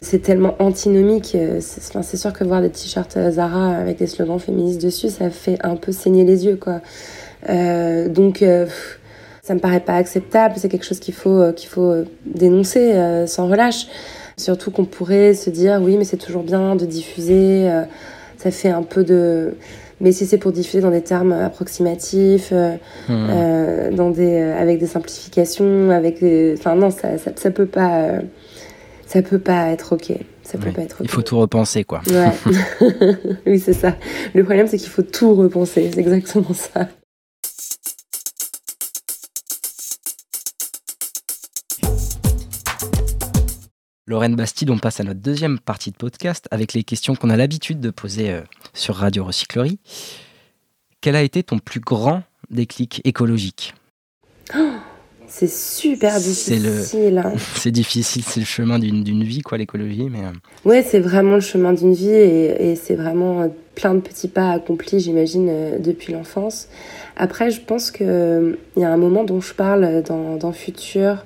c'est 0.00 0.20
tellement 0.20 0.54
antinomique. 0.58 1.34
Euh, 1.34 1.60
c'est 1.60 2.16
sûr 2.16 2.32
que 2.32 2.44
voir 2.44 2.60
des 2.60 2.70
t-shirts 2.70 3.18
Zara 3.30 3.76
avec 3.76 3.98
des 3.98 4.06
slogans 4.06 4.38
féministes 4.38 4.80
dessus, 4.82 5.08
ça 5.08 5.30
fait 5.30 5.58
un 5.64 5.76
peu 5.76 5.92
saigner 5.92 6.24
les 6.24 6.46
yeux, 6.46 6.56
quoi. 6.56 6.80
Euh, 7.48 8.08
donc, 8.08 8.42
euh, 8.42 8.66
ça 9.42 9.54
me 9.54 9.60
paraît 9.60 9.80
pas 9.80 9.94
acceptable. 9.94 10.54
C'est 10.58 10.68
quelque 10.68 10.84
chose 10.84 11.00
qu'il 11.00 11.14
faut, 11.14 11.52
qu'il 11.52 11.68
faut 11.68 12.04
dénoncer 12.24 12.94
sans 13.28 13.46
relâche. 13.46 13.86
Surtout 14.36 14.72
qu'on 14.72 14.84
pourrait 14.84 15.34
se 15.34 15.50
dire, 15.50 15.80
oui, 15.80 15.96
mais 15.96 16.04
c'est 16.04 16.16
toujours 16.16 16.42
bien 16.42 16.74
de 16.74 16.84
diffuser. 16.84 17.70
ça 18.38 18.50
fait 18.50 18.70
un 18.70 18.82
peu 18.82 19.04
de 19.04 19.54
mais 20.00 20.12
si 20.12 20.26
c'est 20.26 20.38
pour 20.38 20.52
diffuser 20.52 20.80
dans 20.80 20.90
des 20.90 21.02
termes 21.02 21.32
approximatifs, 21.32 22.52
mmh. 23.08 23.94
dans 23.94 24.10
des, 24.10 24.40
avec 24.40 24.78
des 24.78 24.86
simplifications, 24.86 25.90
avec 25.90 26.16
enfin 26.58 26.74
non, 26.74 26.90
ça, 26.90 27.18
ça, 27.18 27.30
ça, 27.34 27.50
peut 27.50 27.66
pas, 27.66 28.10
ça 29.06 29.22
peut 29.22 29.38
pas 29.38 29.68
être 29.68 29.94
ok. 29.94 30.12
Ça 30.46 30.58
peut 30.58 30.70
pas 30.70 30.82
être 30.82 30.98
Il 31.00 31.08
faut 31.08 31.22
tout 31.22 31.38
repenser, 31.38 31.82
quoi. 31.82 32.02
Ouais. 32.08 32.30
oui, 33.46 33.58
c'est 33.58 33.72
ça. 33.72 33.96
Le 34.32 34.44
problème, 34.44 34.68
c'est 34.68 34.76
qu'il 34.76 34.90
faut 34.90 35.02
tout 35.02 35.34
repenser. 35.34 35.90
C'est 35.92 36.00
exactement 36.00 36.54
ça. 36.54 36.88
Lorraine 44.08 44.36
Bastide, 44.36 44.70
on 44.70 44.78
passe 44.78 45.00
à 45.00 45.04
notre 45.04 45.18
deuxième 45.18 45.58
partie 45.58 45.90
de 45.90 45.96
podcast 45.96 46.46
avec 46.52 46.74
les 46.74 46.84
questions 46.84 47.16
qu'on 47.16 47.28
a 47.28 47.36
l'habitude 47.36 47.80
de 47.80 47.90
poser 47.90 48.30
euh, 48.30 48.42
sur 48.72 48.94
Radio 48.94 49.24
Recyclerie. 49.24 49.80
Quel 51.00 51.16
a 51.16 51.22
été 51.22 51.42
ton 51.42 51.58
plus 51.58 51.80
grand 51.80 52.22
déclic 52.48 53.00
écologique? 53.04 53.74
Oh 54.56 54.60
c'est 55.26 55.50
super 55.50 56.14
difficile. 56.18 57.18
Hein. 57.18 57.32
C'est 57.56 57.72
difficile, 57.72 58.22
c'est 58.22 58.38
le 58.38 58.46
chemin 58.46 58.78
d'une 58.78 59.24
vie, 59.24 59.40
quoi, 59.40 59.58
l'écologie. 59.58 60.08
Mais... 60.08 60.20
Euh. 60.20 60.30
Ouais, 60.64 60.84
c'est 60.84 61.00
vraiment 61.00 61.34
le 61.34 61.40
chemin 61.40 61.72
d'une 61.72 61.94
vie 61.94 62.14
et, 62.14 62.70
et 62.70 62.76
c'est 62.76 62.94
vraiment 62.94 63.42
euh, 63.42 63.48
plein 63.74 63.94
de 63.94 64.00
petits 64.00 64.28
pas 64.28 64.52
accomplis, 64.52 65.00
j'imagine, 65.00 65.80
depuis 65.80 66.12
l'enfance. 66.12 66.68
Après, 67.16 67.50
je 67.50 67.60
pense 67.60 67.90
qu'il 67.90 68.56
y 68.76 68.84
a 68.84 68.92
un 68.92 68.96
moment 68.96 69.24
dont 69.24 69.40
je 69.40 69.52
parle 69.52 70.04
dans, 70.04 70.36
dans 70.36 70.52
Futur. 70.52 71.24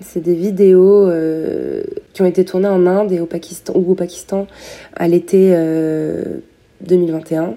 C'est 0.00 0.20
des 0.20 0.34
vidéos 0.34 1.08
euh, 1.08 1.82
qui 2.12 2.22
ont 2.22 2.26
été 2.26 2.44
tournées 2.44 2.68
en 2.68 2.86
Inde 2.86 3.12
et 3.12 3.20
au 3.20 3.26
Pakistan, 3.26 3.72
ou 3.76 3.92
au 3.92 3.94
Pakistan 3.94 4.46
à 4.94 5.08
l'été 5.08 5.52
euh, 5.54 6.38
2021, 6.82 7.54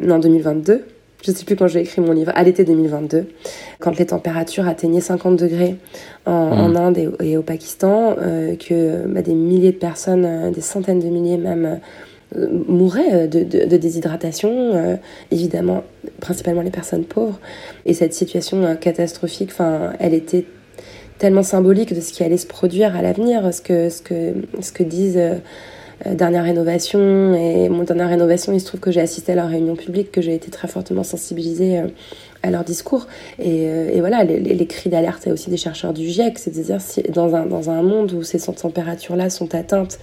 non 0.00 0.18
2022 0.18 0.84
je 1.24 1.30
ne 1.30 1.36
sais 1.36 1.44
plus 1.46 1.56
quand 1.56 1.68
j'ai 1.68 1.80
écrit 1.80 2.02
mon 2.02 2.12
livre, 2.12 2.32
à 2.34 2.42
l'été 2.42 2.64
2022, 2.64 3.26
quand 3.78 3.98
les 3.98 4.06
températures 4.06 4.68
atteignaient 4.68 5.00
50 5.00 5.36
degrés 5.36 5.76
en, 6.26 6.68
mmh. 6.68 6.76
Inde 6.76 7.16
et, 7.20 7.36
au 7.38 7.42
Pakistan, 7.42 8.14
euh, 8.20 8.56
que 8.56 9.06
bah, 9.06 9.22
des 9.22 9.32
milliers 9.32 9.72
de 9.72 9.78
personnes, 9.78 10.26
euh, 10.26 10.50
des 10.50 10.60
centaines 10.60 11.00
de 11.00 11.06
milliers 11.06 11.38
même, 11.38 11.80
euh, 12.36 12.46
mouraient 12.68 13.26
de, 13.26 13.42
de, 13.42 13.64
de 13.64 13.76
déshydratation, 13.78 14.98
évidemment, 15.30 15.84
principalement 16.20 16.62
les 16.62 16.70
personnes 16.70 17.04
pauvres. 17.04 17.38
Et 17.86 17.94
cette 17.94 18.12
situation 18.12 18.76
catastrophique, 18.76 19.50
enfin, 19.52 19.92
elle 20.00 20.14
était 20.14 20.44
tellement 21.18 21.42
symbolique 21.42 21.94
de 21.94 22.00
ce 22.00 22.12
qui 22.12 22.22
allait 22.22 22.36
se 22.36 22.46
produire 22.46 22.96
à 22.96 23.02
l'avenir, 23.02 23.52
ce 23.52 23.60
que, 23.60 23.88
ce 23.88 24.02
que, 24.02 24.34
ce 24.60 24.72
que 24.72 24.82
disent 24.82 25.18
euh, 26.06 26.14
dernière 26.14 26.44
rénovation. 26.44 27.34
Et 27.34 27.68
mon 27.68 27.84
dernière 27.84 28.08
rénovation, 28.08 28.52
il 28.52 28.60
se 28.60 28.66
trouve 28.66 28.80
que 28.80 28.90
j'ai 28.90 29.00
assisté 29.00 29.32
à 29.32 29.34
leur 29.36 29.48
réunion 29.48 29.76
publique, 29.76 30.10
que 30.10 30.20
j'ai 30.20 30.34
été 30.34 30.50
très 30.50 30.68
fortement 30.68 31.04
sensibilisée 31.04 31.78
euh, 31.78 31.86
à 32.42 32.50
leur 32.50 32.64
discours. 32.64 33.06
Et, 33.38 33.68
euh, 33.68 33.90
et 33.92 34.00
voilà, 34.00 34.24
les, 34.24 34.40
les, 34.40 34.66
cris 34.66 34.90
d'alerte 34.90 35.26
aussi 35.28 35.50
des 35.50 35.56
chercheurs 35.56 35.92
du 35.92 36.08
GIEC, 36.08 36.38
c'est-à-dire 36.38 36.80
si 36.80 37.02
dans 37.02 37.34
un, 37.34 37.46
dans 37.46 37.70
un 37.70 37.82
monde 37.82 38.12
où 38.12 38.22
ces 38.22 38.40
températures-là 38.40 39.30
sont 39.30 39.54
atteintes 39.54 39.98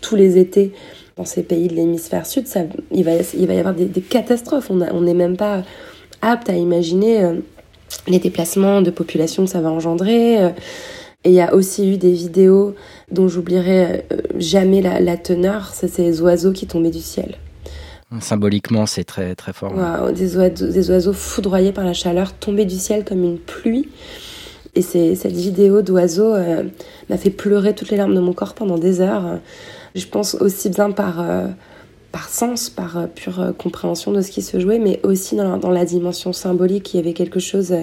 tous 0.00 0.16
les 0.16 0.38
étés 0.38 0.72
dans 1.16 1.24
ces 1.24 1.42
pays 1.42 1.68
de 1.68 1.74
l'hémisphère 1.74 2.24
sud, 2.24 2.46
ça, 2.46 2.60
il, 2.90 3.04
va, 3.04 3.12
il 3.34 3.46
va 3.46 3.54
y 3.54 3.58
avoir 3.58 3.74
des 3.74 4.00
catastrophes. 4.00 4.70
On 4.70 5.00
n'est 5.00 5.14
même 5.14 5.36
pas 5.36 5.62
apte 6.22 6.48
à 6.48 6.54
imaginer 6.54 7.20
les 8.08 8.18
déplacements 8.18 8.82
de 8.82 8.90
population 8.90 9.44
que 9.44 9.50
ça 9.50 9.60
va 9.60 9.70
engendrer. 9.70 10.52
Et 11.24 11.30
il 11.30 11.34
y 11.34 11.40
a 11.40 11.54
aussi 11.54 11.88
eu 11.88 11.98
des 11.98 12.12
vidéos 12.12 12.74
dont 13.10 13.28
j'oublierai 13.28 14.04
euh, 14.12 14.16
jamais 14.38 14.82
la, 14.82 14.98
la 14.98 15.16
teneur, 15.16 15.70
c'est 15.72 15.88
ces 15.88 16.20
oiseaux 16.20 16.52
qui 16.52 16.66
tombaient 16.66 16.90
du 16.90 17.00
ciel. 17.00 17.36
Symboliquement, 18.20 18.86
c'est 18.86 19.04
très 19.04 19.34
très 19.34 19.52
fort. 19.52 19.72
Wow, 19.72 20.10
des, 20.10 20.36
oiseaux, 20.36 20.66
des 20.66 20.90
oiseaux 20.90 21.12
foudroyés 21.12 21.72
par 21.72 21.84
la 21.84 21.94
chaleur, 21.94 22.34
tombés 22.34 22.66
du 22.66 22.76
ciel 22.76 23.04
comme 23.04 23.24
une 23.24 23.38
pluie. 23.38 23.88
Et 24.74 24.82
cette 24.82 25.32
vidéo 25.32 25.82
d'oiseaux 25.82 26.34
euh, 26.34 26.64
m'a 27.08 27.18
fait 27.18 27.30
pleurer 27.30 27.74
toutes 27.74 27.90
les 27.90 27.96
larmes 27.96 28.14
de 28.14 28.20
mon 28.20 28.32
corps 28.32 28.54
pendant 28.54 28.78
des 28.78 29.00
heures. 29.00 29.38
Je 29.94 30.06
pense 30.06 30.34
aussi 30.34 30.70
bien 30.70 30.90
par, 30.90 31.20
euh, 31.20 31.46
par 32.12 32.28
sens, 32.28 32.70
par 32.70 32.98
euh, 32.98 33.06
pure 33.06 33.54
compréhension 33.58 34.12
de 34.12 34.20
ce 34.20 34.30
qui 34.30 34.42
se 34.42 34.60
jouait, 34.60 34.78
mais 34.78 35.00
aussi 35.02 35.34
dans, 35.34 35.58
dans 35.58 35.70
la 35.70 35.84
dimension 35.84 36.32
symbolique. 36.32 36.94
Il 36.94 36.98
y 36.98 37.00
avait 37.00 37.14
quelque 37.14 37.40
chose 37.40 37.74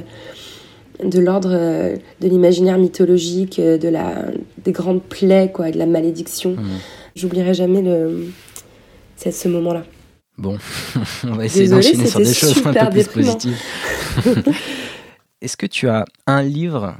de 1.04 1.20
l'ordre 1.20 1.50
de 1.50 2.28
l'imaginaire 2.28 2.78
mythologique, 2.78 3.60
de 3.60 3.88
la, 3.88 4.26
des 4.64 4.72
grandes 4.72 5.02
plaies, 5.02 5.52
quoi, 5.54 5.72
de 5.72 5.78
la 5.78 5.86
malédiction. 5.86 6.52
Mmh. 6.52 6.68
J'oublierai 7.16 7.54
jamais 7.54 7.82
le, 7.82 8.32
ce 9.32 9.48
moment-là. 9.48 9.84
Bon, 10.38 10.58
on 11.26 11.34
va 11.34 11.46
essayer 11.46 11.68
d'enchaîner 11.68 12.08
sur 12.08 12.20
des 12.20 12.34
choses 12.34 12.66
un 12.66 12.86
peu 12.86 13.04
plus 13.04 13.08
positives. 13.08 13.58
Est-ce 15.42 15.58
que 15.58 15.66
tu 15.66 15.90
as 15.90 16.06
un 16.28 16.42
livre 16.42 16.96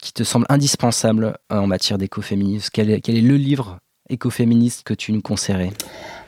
qui 0.00 0.12
te 0.12 0.24
semble 0.24 0.46
indispensable 0.48 1.36
euh, 1.52 1.58
en 1.58 1.66
matière 1.66 1.98
d'écoféminisme? 1.98 2.70
Quel 2.72 2.90
est, 2.90 3.00
quel 3.00 3.16
est 3.16 3.22
le 3.22 3.36
livre 3.36 3.78
écoféministe 4.08 4.82
que 4.84 4.94
tu 4.94 5.12
nous 5.12 5.22
conseillerais? 5.22 5.70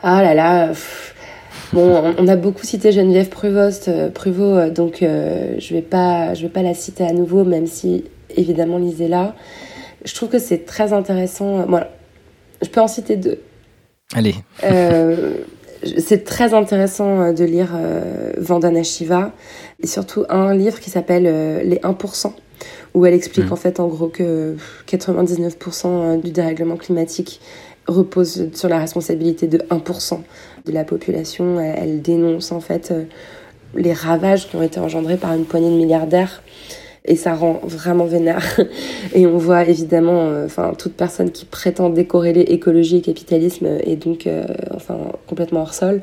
Ah 0.03 0.23
là 0.23 0.35
là 0.35 0.73
Bon, 1.73 2.15
on 2.17 2.29
a 2.29 2.37
beaucoup 2.37 2.65
cité 2.65 2.93
Geneviève 2.93 3.29
Prévost, 3.29 3.89
euh, 3.89 4.09
Prévost, 4.09 4.59
euh, 4.59 4.71
donc 4.71 4.99
je 5.01 5.75
vais 5.75 5.83
pas, 5.83 6.33
je 6.33 6.43
vais 6.43 6.49
pas 6.49 6.63
la 6.63 6.73
citer 6.73 7.05
à 7.05 7.13
nouveau, 7.13 7.45
même 7.45 7.67
si 7.67 8.05
évidemment 8.35 8.79
lisez-la. 8.79 9.35
Je 10.05 10.15
trouve 10.15 10.31
que 10.31 10.39
c'est 10.39 10.65
très 10.65 10.95
intéressant. 10.95 11.67
Voilà, 11.67 11.91
je 12.63 12.69
peux 12.69 12.81
en 12.81 12.89
citer 12.89 13.17
deux. 13.17 13.41
Allez. 14.15 14.35
c'est 15.99 16.25
très 16.25 16.55
intéressant 16.55 17.33
de 17.33 17.45
lire 17.45 17.77
Vandana 18.39 18.83
Shiva 18.83 19.33
et 19.83 19.87
surtout 19.87 20.25
un 20.29 20.55
livre 20.55 20.81
qui 20.81 20.91
s'appelle 20.91 21.27
euh, 21.27 21.63
Les 21.63 21.77
1%, 21.77 22.33
où 22.95 23.07
elle 23.07 23.15
explique 23.15 23.51
mmh. 23.51 23.53
en 23.53 23.57
fait 23.57 23.81
en 23.81 23.87
gros 23.87 24.09
que 24.09 24.57
99% 24.89 25.87
euh, 25.87 26.17
du 26.17 26.31
dérèglement 26.33 26.77
climatique 26.77 27.41
repose 27.89 28.49
sur 28.55 28.69
la 28.69 28.79
responsabilité 28.79 29.47
de 29.47 29.59
1% 29.59 30.21
de 30.67 30.73
la 30.73 30.85
population. 30.85 31.61
Elle, 31.61 32.03
dénonce 32.03 32.53
en 32.53 32.61
fait 32.61 32.91
euh, 32.91 33.05
les 33.75 33.93
ravages 33.93 34.49
qui 34.49 34.57
ont 34.57 34.63
été 34.63 34.79
engendrés 34.79 35.17
par 35.17 35.35
une 35.35 35.45
poignée 35.45 35.71
de 35.71 35.77
milliardaires 35.77 36.43
et 37.05 37.17
ça 37.17 37.35
rend 37.35 37.61
vraiment 37.65 38.05
vénère. 38.05 38.45
Et 39.15 39.27
on 39.27 39.39
voit 39.39 39.65
évidemment, 39.65 40.31
enfin, 40.45 40.75
toute 40.77 40.93
personne 40.93 41.31
qui 41.31 41.47
prétend 41.47 41.89
décorréler 41.89 42.43
écologie 42.43 42.99
et 42.99 43.01
capitalisme 43.01 43.67
est 43.83 43.97
donc, 43.97 44.29
enfin, 44.75 44.99
complètement 45.27 45.63
hors 45.63 45.73
sol 45.73 46.03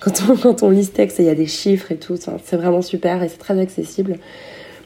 quand 0.00 0.22
on, 0.28 0.36
quand 0.42 0.62
on 0.62 0.70
lit 0.70 0.84
ce 0.84 0.90
texte, 0.90 1.18
il 1.18 1.26
y 1.26 1.30
a 1.30 1.34
des 1.34 1.46
chiffres 1.46 1.92
et 1.92 1.96
tout, 1.96 2.16
c'est 2.16 2.56
vraiment 2.56 2.82
super 2.82 3.22
et 3.22 3.28
c'est 3.28 3.38
très 3.38 3.58
accessible. 3.58 4.18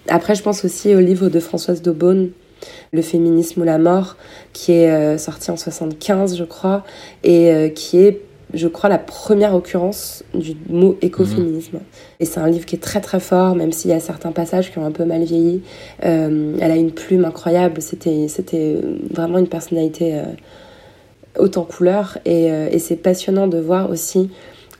Après, 0.09 0.35
je 0.35 0.43
pense 0.43 0.65
aussi 0.65 0.95
au 0.95 1.01
livre 1.01 1.29
de 1.29 1.41
Françoise 1.41 1.83
Daubonne, 1.83 2.31
Le 2.93 3.03
féminisme 3.03 3.63
ou 3.63 3.65
la 3.65 3.79
mort, 3.79 4.17
qui 4.53 4.73
est 4.73 4.91
euh, 4.91 5.19
sorti 5.19 5.51
en 5.51 5.57
75, 5.57 6.37
je 6.37 6.45
crois, 6.45 6.85
et 7.25 7.53
euh, 7.53 7.69
qui 7.69 7.99
est, 7.99 8.21
je 8.55 8.69
crois, 8.69 8.89
la 8.89 8.99
première 8.99 9.55
occurrence 9.55 10.25
du 10.35 10.57
mot 10.69 10.97
écoféminisme. 11.03 11.79
Mmh. 11.79 12.21
Et 12.21 12.25
c'est 12.25 12.41
un 12.41 12.49
livre 12.49 12.67
qui 12.67 12.77
est 12.77 12.81
très 12.81 13.01
très 13.01 13.21
fort, 13.21 13.55
même 13.55 13.73
s'il 13.73 13.91
y 13.91 13.95
a 13.95 14.01
certains 14.01 14.33
passages 14.33 14.73
qui 14.73 14.79
ont 14.79 14.85
un 14.85 14.93
peu 14.93 15.05
mal 15.05 15.23
vieilli. 15.25 15.63
Euh, 16.05 16.57
elle 16.61 16.71
a 16.71 16.77
une 16.77 16.93
plume 16.93 17.25
incroyable, 17.25 17.81
c'était, 17.81 18.29
c'était 18.29 18.77
vraiment 19.11 19.39
une 19.39 19.49
personnalité 19.49 20.21
haute 21.39 21.57
en 21.57 21.65
couleur, 21.65 22.19
et, 22.25 22.47
et 22.47 22.79
c'est 22.79 22.97
passionnant 22.97 23.47
de 23.47 23.59
voir 23.59 23.89
aussi 23.89 24.31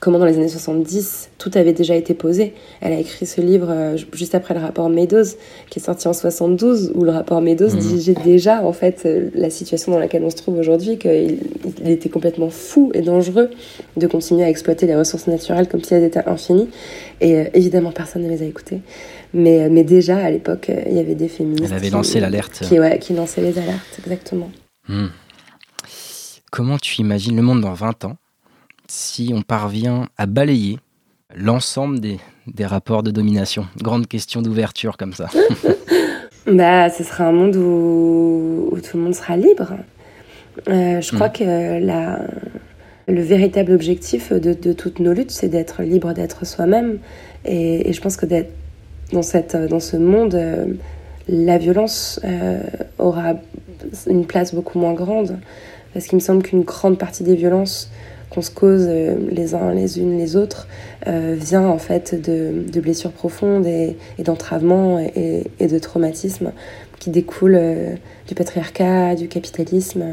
comment 0.01 0.17
dans 0.17 0.25
les 0.25 0.35
années 0.35 0.49
70, 0.49 1.29
tout 1.37 1.51
avait 1.53 1.73
déjà 1.73 1.95
été 1.95 2.15
posé. 2.15 2.55
Elle 2.81 2.91
a 2.91 2.99
écrit 2.99 3.27
ce 3.27 3.39
livre 3.39 3.69
euh, 3.69 3.97
juste 4.13 4.33
après 4.33 4.55
le 4.55 4.59
rapport 4.59 4.89
Meadows, 4.89 5.37
qui 5.69 5.77
est 5.77 5.81
sorti 5.81 6.07
en 6.07 6.13
72, 6.13 6.91
où 6.95 7.03
le 7.03 7.11
rapport 7.11 7.39
Meadows 7.39 7.69
mmh. 7.75 7.79
disait 7.79 8.15
déjà, 8.25 8.65
en 8.65 8.73
fait, 8.73 9.03
euh, 9.05 9.29
la 9.35 9.51
situation 9.51 9.91
dans 9.91 9.99
laquelle 9.99 10.23
on 10.23 10.31
se 10.31 10.35
trouve 10.35 10.57
aujourd'hui, 10.57 10.97
qu'il 10.97 11.37
était 11.85 12.09
complètement 12.09 12.49
fou 12.49 12.91
et 12.95 13.01
dangereux 13.01 13.51
de 13.95 14.07
continuer 14.07 14.43
à 14.43 14.49
exploiter 14.49 14.87
les 14.87 14.95
ressources 14.95 15.27
naturelles 15.27 15.69
comme 15.69 15.83
si 15.83 15.93
elles 15.93 16.03
étaient 16.03 16.27
infinies. 16.27 16.69
Et 17.21 17.37
euh, 17.37 17.43
évidemment, 17.53 17.91
personne 17.91 18.23
ne 18.23 18.29
les 18.29 18.41
a 18.41 18.45
écoutées. 18.45 18.81
Mais, 19.35 19.69
mais 19.69 19.83
déjà, 19.83 20.17
à 20.17 20.31
l'époque, 20.31 20.71
il 20.89 20.95
y 20.95 20.99
avait 20.99 21.15
des 21.15 21.27
féministes. 21.27 21.67
Elle 21.69 21.77
avait 21.77 21.91
lancé 21.91 22.19
l'alerte. 22.19 22.63
Qui, 22.63 22.79
ouais, 22.79 22.97
qui 22.97 23.13
lançaient 23.13 23.41
les 23.41 23.57
alertes, 23.59 23.99
exactement. 23.99 24.49
Mmh. 24.89 25.05
Comment 26.51 26.79
tu 26.79 27.01
imagines 27.01 27.35
le 27.35 27.43
monde 27.43 27.61
dans 27.61 27.73
20 27.73 28.05
ans? 28.05 28.17
Si 28.91 29.31
on 29.33 29.41
parvient 29.41 30.09
à 30.17 30.25
balayer 30.25 30.77
l'ensemble 31.33 32.01
des, 32.01 32.19
rapports 32.65 33.03
de 33.03 33.11
domination 33.11 33.65
Grande 33.81 34.05
question 34.05 34.41
d'ouverture 34.41 34.97
comme 34.97 35.13
ça. 35.13 35.27
bah, 36.45 36.89
ce 36.89 37.05
sera 37.05 37.23
un 37.25 37.31
monde 37.31 37.55
où, 37.55 38.77
tout 38.83 38.97
le 38.97 39.03
monde 39.03 39.15
sera 39.15 39.37
libre. 39.37 39.75
Euh, 40.67 40.99
je 40.99 41.15
crois 41.15 41.29
hmm. 41.29 41.31
que 41.31 41.79
la, 41.85 42.19
le 43.07 43.21
véritable 43.21 43.71
objectif 43.71 44.33
de, 44.33 44.73
toutes 44.73 44.99
nos 44.99 45.13
luttes, 45.13 45.31
c'est 45.31 45.47
d'être 45.47 45.83
libre 45.83 46.11
d'être 46.11 46.45
soi-même. 46.45 46.99
Et, 47.45 47.93
je 47.93 48.01
pense 48.01 48.17
que 48.17 48.25
d'être 48.25 48.51
dans, 49.13 49.21
cette, 49.21 49.55
dans 49.55 49.79
ce 49.79 49.95
monde, 49.95 50.35
euh, 50.35 50.65
la 51.29 51.57
violence 51.57 52.19
euh, 52.25 52.59
aura 52.99 53.35
une 54.05 54.25
place 54.25 54.53
beaucoup 54.53 54.79
moins 54.79 54.93
grande. 54.93 55.39
Parce 55.93 56.07
qu'il 56.07 56.17
me 56.17 56.21
semble 56.21 56.43
qu'une 56.43 56.63
grande 56.63 56.97
partie 56.97 57.23
des 57.23 57.35
violences 57.35 57.89
qu'on 58.31 58.41
se 58.41 58.49
cause 58.49 58.85
euh, 58.87 59.15
les 59.29 59.53
uns 59.53 59.73
les 59.73 59.99
unes 59.99 60.17
les 60.17 60.35
autres 60.35 60.67
euh, 61.07 61.35
vient 61.37 61.67
en 61.67 61.77
fait 61.77 62.15
de, 62.15 62.79
blessures 62.79 63.11
profondes 63.11 63.67
et, 63.67 63.97
d'entravements 64.19 64.99
et, 64.99 65.43
de 65.59 65.79
traumatismes 65.79 66.51
qui 66.99 67.09
découlent 67.09 67.57
euh, 67.59 67.95
du 68.27 68.35
patriarcat, 68.35 69.15
du 69.15 69.27
capitalisme, 69.27 70.03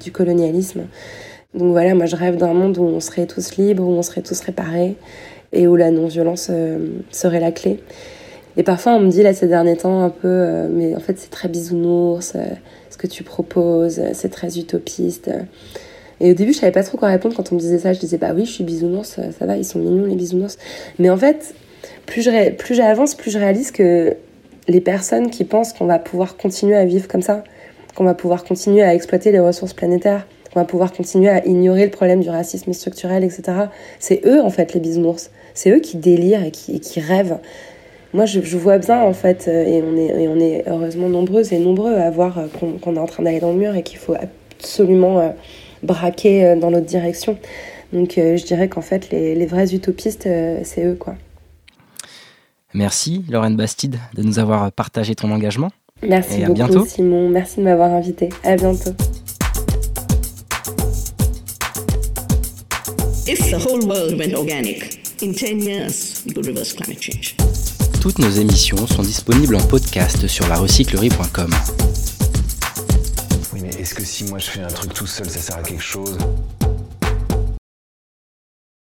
du 0.00 0.10
colonialisme. 0.10 0.86
Donc 1.54 1.70
voilà, 1.70 1.94
moi 1.94 2.06
je 2.06 2.16
rêve 2.16 2.36
d'un 2.36 2.52
monde 2.52 2.76
où 2.78 2.82
on 2.82 3.00
serait 3.00 3.26
tous 3.26 3.56
libres, 3.56 3.84
où 3.84 3.92
on 3.92 4.02
serait 4.02 4.22
tous 4.22 4.40
réparés 4.40 4.96
et 5.52 5.66
où 5.68 5.76
la 5.76 5.90
non-violence 5.90 6.50
serait 7.10 7.40
la 7.40 7.52
clé. 7.52 7.80
Et 8.56 8.62
parfois 8.62 8.94
on 8.94 9.00
me 9.00 9.10
dit 9.10 9.22
là 9.22 9.32
ces 9.32 9.46
derniers 9.46 9.76
temps 9.76 10.02
un 10.02 10.10
peu, 10.10 10.66
mais 10.72 10.96
en 10.96 11.00
fait 11.00 11.18
c'est 11.18 11.30
très 11.30 11.48
bisounours, 11.48 12.36
ce 12.90 12.96
que 12.96 13.06
tu 13.06 13.22
proposes, 13.22 14.00
c'est 14.12 14.30
très 14.30 14.58
utopiste. 14.58 15.30
Et 16.20 16.30
au 16.30 16.34
début, 16.34 16.52
je 16.52 16.58
savais 16.58 16.72
pas 16.72 16.82
trop 16.82 16.96
quoi 16.96 17.08
répondre 17.08 17.34
quand 17.36 17.52
on 17.52 17.56
me 17.56 17.60
disait 17.60 17.78
ça. 17.78 17.92
Je 17.92 18.00
disais, 18.00 18.18
bah 18.18 18.32
oui, 18.34 18.44
je 18.46 18.50
suis 18.50 18.64
bisounours, 18.64 19.20
ça, 19.38 19.46
va, 19.46 19.56
ils 19.56 19.64
sont 19.64 19.78
mignons 19.78 20.06
les 20.06 20.14
bisounours. 20.14 20.56
Mais 20.98 21.10
en 21.10 21.16
fait, 21.16 21.54
plus 22.06 22.22
j'avance, 22.22 23.14
plus, 23.14 23.30
je 23.30 23.38
réalise 23.38 23.70
que 23.70 24.16
les 24.68 24.80
personnes 24.80 25.30
qui 25.30 25.44
pensent 25.44 25.72
qu'on 25.72 25.86
va 25.86 25.98
pouvoir 25.98 26.36
continuer 26.36 26.76
à 26.76 26.84
vivre 26.84 27.08
comme 27.08 27.22
ça, 27.22 27.44
qu'on 27.94 28.04
va 28.04 28.14
pouvoir 28.14 28.44
continuer 28.44 28.82
à 28.82 28.94
exploiter 28.94 29.32
les 29.32 29.40
ressources 29.40 29.74
planétaires, 29.74 30.26
qu'on 30.52 30.60
va 30.60 30.66
pouvoir 30.66 30.92
continuer 30.92 31.28
à 31.28 31.44
ignorer 31.46 31.84
le 31.84 31.90
problème 31.90 32.20
du 32.20 32.30
racisme 32.30 32.72
structurel, 32.72 33.24
etc., 33.24 33.42
c'est 33.98 34.22
eux, 34.24 34.40
en 34.40 34.50
fait, 34.50 34.74
les 34.74 34.80
bisounours. 34.80 35.30
C'est 35.54 35.70
eux 35.70 35.80
qui 35.80 35.96
délirent 35.96 36.44
et 36.44 36.50
qui, 36.50 37.00
rêvent. 37.00 37.38
Moi, 38.12 38.26
je, 38.26 38.56
vois 38.56 38.78
bien, 38.78 39.02
en 39.02 39.12
fait, 39.12 39.46
euh, 39.48 39.64
et 39.64 39.82
on 39.82 39.96
est, 39.96 40.22
et 40.22 40.28
on 40.28 40.38
est 40.38 40.64
heureusement 40.66 41.08
nombreuses 41.08 41.52
et 41.52 41.58
nombreux 41.58 41.94
à 41.94 42.10
voir 42.10 42.38
euh, 42.38 42.46
qu'on 42.80 42.96
est 42.96 42.98
en 42.98 43.06
train 43.06 43.22
d'aller 43.22 43.40
dans 43.40 43.52
le 43.52 43.58
mur 43.58 43.74
et 43.74 43.82
qu'il 43.82 43.98
faut 43.98 44.14
absolument 44.14 45.18
euh, 45.18 45.28
braquer 45.82 46.44
euh, 46.44 46.56
dans 46.56 46.70
l'autre 46.70 46.86
direction. 46.86 47.38
Donc 47.92 48.18
euh, 48.18 48.36
je 48.36 48.44
dirais 48.44 48.68
qu'en 48.68 48.80
fait, 48.80 49.10
les, 49.10 49.46
vrais 49.46 49.74
utopistes, 49.74 50.26
euh, 50.26 50.60
c'est 50.64 50.84
eux. 50.84 50.96
quoi. 50.98 51.14
Merci 52.74 53.24
Lorraine 53.30 53.56
Bastide 53.56 53.98
de 54.14 54.22
nous 54.22 54.38
avoir 54.38 54.70
partagé 54.72 55.14
ton 55.14 55.30
engagement. 55.30 55.70
Merci 56.06 56.40
beaucoup 56.40 56.52
bientôt. 56.52 56.86
Simon, 56.86 57.28
merci 57.30 57.58
de 57.58 57.64
m'avoir 57.64 57.90
invité. 57.90 58.28
À 58.44 58.56
bientôt. 58.56 58.90
Toutes 68.00 68.18
nos 68.18 68.30
émissions 68.30 68.86
sont 68.86 69.02
disponibles 69.02 69.56
en 69.56 69.66
podcast 69.66 70.26
sur 70.26 70.46
larecyclerie.com. 70.48 71.50
Est-ce 73.78 73.94
que 73.94 74.04
si 74.04 74.24
moi 74.24 74.38
je 74.38 74.50
fais 74.50 74.60
un 74.62 74.68
truc 74.68 74.94
tout 74.94 75.06
seul, 75.06 75.28
ça 75.28 75.40
sert 75.40 75.56
à 75.56 75.62
quelque 75.62 75.82
chose? 75.82 76.18